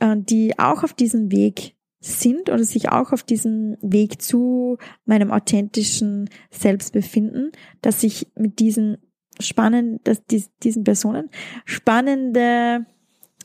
äh, 0.00 0.16
die 0.16 0.58
auch 0.58 0.84
auf 0.84 0.94
diesem 0.94 1.30
Weg 1.30 1.76
sind 2.00 2.48
oder 2.48 2.64
sich 2.64 2.88
auch 2.88 3.12
auf 3.12 3.24
diesem 3.24 3.76
Weg 3.82 4.22
zu 4.22 4.78
meinem 5.04 5.30
authentischen 5.32 6.30
Selbst 6.50 6.94
befinden, 6.94 7.52
dass 7.82 8.02
ich 8.02 8.28
mit 8.36 8.58
diesen 8.58 8.96
spannenden, 9.38 10.00
dass 10.04 10.22
diesen 10.24 10.84
Personen 10.84 11.28
spannende 11.66 12.86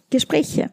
Gespräche 0.10 0.72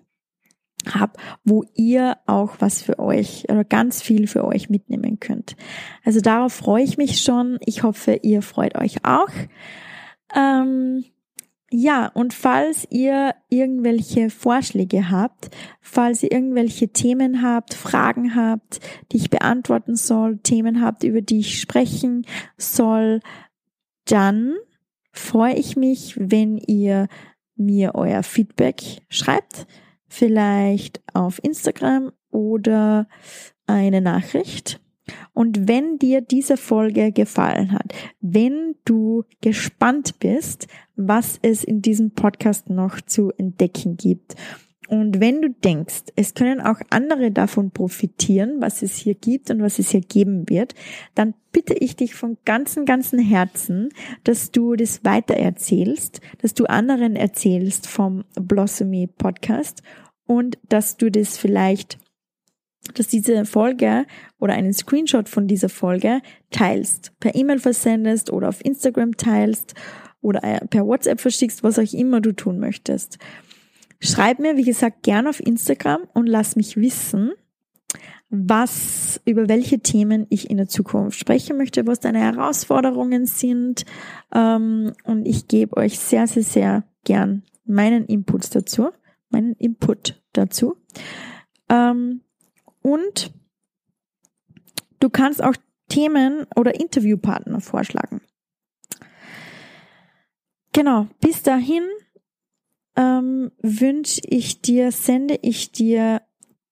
habe, 0.88 1.14
wo 1.44 1.64
ihr 1.75 2.16
auch 2.27 2.57
was 2.61 2.83
für 2.83 2.99
euch 2.99 3.44
oder 3.49 3.64
ganz 3.64 4.03
viel 4.03 4.27
für 4.27 4.44
euch 4.44 4.70
mitnehmen 4.70 5.18
könnt. 5.18 5.57
Also 6.05 6.20
darauf 6.20 6.53
freue 6.53 6.85
ich 6.85 6.96
mich 6.96 7.22
schon. 7.22 7.59
Ich 7.64 7.83
hoffe, 7.83 8.20
ihr 8.22 8.42
freut 8.42 8.77
euch 8.77 9.05
auch. 9.05 9.31
Ähm, 10.35 11.05
ja, 11.70 12.07
und 12.07 12.33
falls 12.33 12.87
ihr 12.90 13.35
irgendwelche 13.49 14.31
Vorschläge 14.31 15.11
habt, 15.11 15.51
falls 15.81 16.22
ihr 16.22 16.31
irgendwelche 16.31 16.88
Themen 16.88 17.42
habt, 17.42 17.75
Fragen 17.75 18.37
habt, 18.37 18.81
die 19.11 19.16
ich 19.16 19.31
beantworten 19.31 19.96
soll, 19.96 20.38
Themen 20.38 20.81
habt, 20.81 21.03
über 21.03 21.22
die 21.22 21.40
ich 21.40 21.61
sprechen 21.61 22.25
soll, 22.57 23.20
dann 24.05 24.55
freue 25.11 25.55
ich 25.55 25.77
mich, 25.77 26.14
wenn 26.16 26.57
ihr 26.59 27.09
mir 27.57 27.95
euer 27.95 28.23
Feedback 28.23 28.83
schreibt. 29.09 29.66
Vielleicht 30.09 31.03
auf 31.12 31.42
Instagram 31.42 32.12
oder 32.31 33.09
eine 33.66 34.01
Nachricht. 34.01 34.81
Und 35.33 35.69
wenn 35.69 35.99
dir 35.99 36.21
diese 36.21 36.57
Folge 36.57 37.12
gefallen 37.12 37.73
hat, 37.73 37.95
wenn 38.21 38.75
du 38.85 39.25
gespannt 39.40 40.19
bist, 40.19 40.66
was 40.97 41.38
es 41.42 41.62
in 41.62 41.83
diesem 41.83 42.12
Podcast 42.12 42.71
noch 42.71 43.01
zu 43.01 43.31
entdecken 43.37 43.97
gibt, 43.97 44.35
und 44.88 45.20
wenn 45.20 45.42
du 45.42 45.51
denkst, 45.51 46.05
es 46.14 46.35
können 46.35 46.61
auch 46.61 46.81
andere 46.90 47.31
davon 47.31 47.70
profitieren, 47.70 48.61
was 48.61 48.83
es 48.83 48.96
hier 48.96 49.14
gibt 49.14 49.51
und 49.51 49.61
was 49.61 49.79
es 49.79 49.90
hier 49.90 50.01
geben 50.01 50.49
wird, 50.49 50.75
dann 51.14 51.35
bitte 51.53 51.75
ich 51.75 51.96
dich 51.96 52.14
von 52.14 52.37
ganzem, 52.44 52.85
ganzem 52.85 53.18
Herzen, 53.18 53.88
dass 54.25 54.51
du 54.51 54.77
das 54.77 55.05
weitererzählst, 55.05 56.20
dass 56.40 56.55
du 56.55 56.66
anderen 56.66 57.16
erzählst 57.16 57.88
vom 57.88 58.25
Blossomy 58.35 59.07
Podcast 59.07 59.83
und 60.27 60.59
dass 60.68 60.96
du 60.96 61.11
das 61.11 61.37
vielleicht 61.37 61.99
dass 62.94 63.09
diese 63.09 63.44
Folge 63.46 64.07
oder 64.38 64.55
einen 64.55 64.72
Screenshot 64.72 65.29
von 65.29 65.49
dieser 65.49 65.68
Folge 65.68 66.20
teilst, 66.51 67.18
per 67.18 67.35
E-Mail 67.35 67.59
versendest 67.59 68.31
oder 68.31 68.49
auf 68.49 68.64
Instagram 68.64 69.16
teilst 69.16 69.75
oder 70.20 70.40
per 70.70 70.87
WhatsApp 70.87 71.20
verschickst, 71.20 71.62
was 71.64 71.79
auch 71.81 71.92
immer 71.92 72.20
du 72.20 72.33
tun 72.33 72.61
möchtest. 72.61 73.18
Schreib 74.00 74.38
mir, 74.38 74.56
wie 74.56 74.64
gesagt, 74.64 75.02
gern 75.02 75.26
auf 75.26 75.40
Instagram 75.40 76.02
und 76.12 76.26
lass 76.26 76.56
mich 76.56 76.76
wissen, 76.76 77.32
was, 78.28 79.20
über 79.24 79.48
welche 79.48 79.80
Themen 79.80 80.26
ich 80.30 80.50
in 80.50 80.56
der 80.56 80.68
Zukunft 80.68 81.18
sprechen 81.18 81.56
möchte, 81.56 81.87
was 81.87 82.00
deine 82.00 82.18
Herausforderungen 82.18 83.26
sind. 83.26 83.85
Ähm, 84.35 84.92
und 85.04 85.26
ich 85.26 85.48
gebe 85.48 85.76
euch 85.76 85.98
sehr, 85.98 86.26
sehr, 86.26 86.42
sehr 86.42 86.85
gern 87.04 87.42
meinen 87.64 88.04
Input 88.06 88.54
dazu, 88.54 88.90
meinen 89.30 89.54
Input 89.54 90.20
dazu. 90.32 90.76
Ähm, 91.68 92.20
und 92.82 93.32
du 95.00 95.09
kannst 95.09 95.42
auch 95.42 95.54
Themen 95.88 96.46
oder 96.56 96.78
Interviewpartner 96.78 97.61
vorschlagen. 97.61 98.20
Genau, 100.72 101.06
bis 101.20 101.42
dahin 101.42 101.85
ähm, 102.96 103.52
wünsche 103.61 104.20
ich 104.24 104.62
dir, 104.62 104.92
sende 104.92 105.38
ich 105.42 105.72
dir 105.72 106.22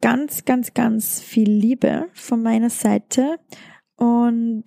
ganz, 0.01 0.45
ganz, 0.45 0.75
ganz 0.75 1.21
viel 1.21 1.51
Liebe 1.51 2.07
von 2.13 2.43
meiner 2.43 2.71
Seite 2.71 3.39
und 3.97 4.65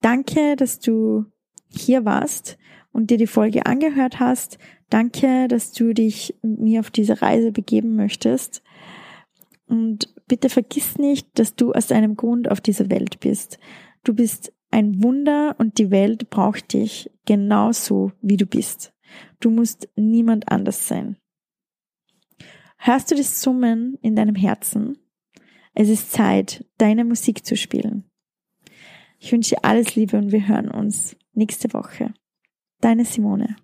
danke, 0.00 0.56
dass 0.56 0.78
du 0.78 1.26
hier 1.68 2.04
warst 2.04 2.58
und 2.92 3.10
dir 3.10 3.18
die 3.18 3.26
Folge 3.26 3.66
angehört 3.66 4.20
hast. 4.20 4.58
Danke, 4.88 5.48
dass 5.48 5.72
du 5.72 5.92
dich 5.92 6.34
mit 6.42 6.60
mir 6.60 6.80
auf 6.80 6.90
diese 6.90 7.22
Reise 7.22 7.52
begeben 7.52 7.94
möchtest. 7.94 8.62
Und 9.66 10.12
bitte 10.26 10.48
vergiss 10.48 10.98
nicht, 10.98 11.38
dass 11.38 11.54
du 11.54 11.72
aus 11.72 11.92
einem 11.92 12.16
Grund 12.16 12.50
auf 12.50 12.60
dieser 12.60 12.90
Welt 12.90 13.20
bist. 13.20 13.58
Du 14.02 14.14
bist 14.14 14.52
ein 14.70 15.02
Wunder 15.02 15.54
und 15.58 15.78
die 15.78 15.90
Welt 15.90 16.30
braucht 16.30 16.72
dich 16.72 17.10
genauso, 17.26 18.12
wie 18.20 18.36
du 18.36 18.46
bist. 18.46 18.92
Du 19.40 19.50
musst 19.50 19.88
niemand 19.96 20.50
anders 20.50 20.88
sein. 20.88 21.16
Hörst 22.78 23.10
du 23.10 23.14
das 23.14 23.42
Summen 23.42 23.98
in 24.00 24.16
deinem 24.16 24.34
Herzen? 24.34 24.98
Es 25.74 25.88
ist 25.88 26.12
Zeit, 26.12 26.64
deine 26.78 27.04
Musik 27.04 27.44
zu 27.44 27.56
spielen. 27.56 28.10
Ich 29.18 29.32
wünsche 29.32 29.54
dir 29.54 29.64
alles 29.64 29.94
Liebe 29.96 30.16
und 30.16 30.32
wir 30.32 30.48
hören 30.48 30.70
uns 30.70 31.16
nächste 31.34 31.72
Woche. 31.74 32.14
Deine 32.80 33.04
Simone. 33.04 33.56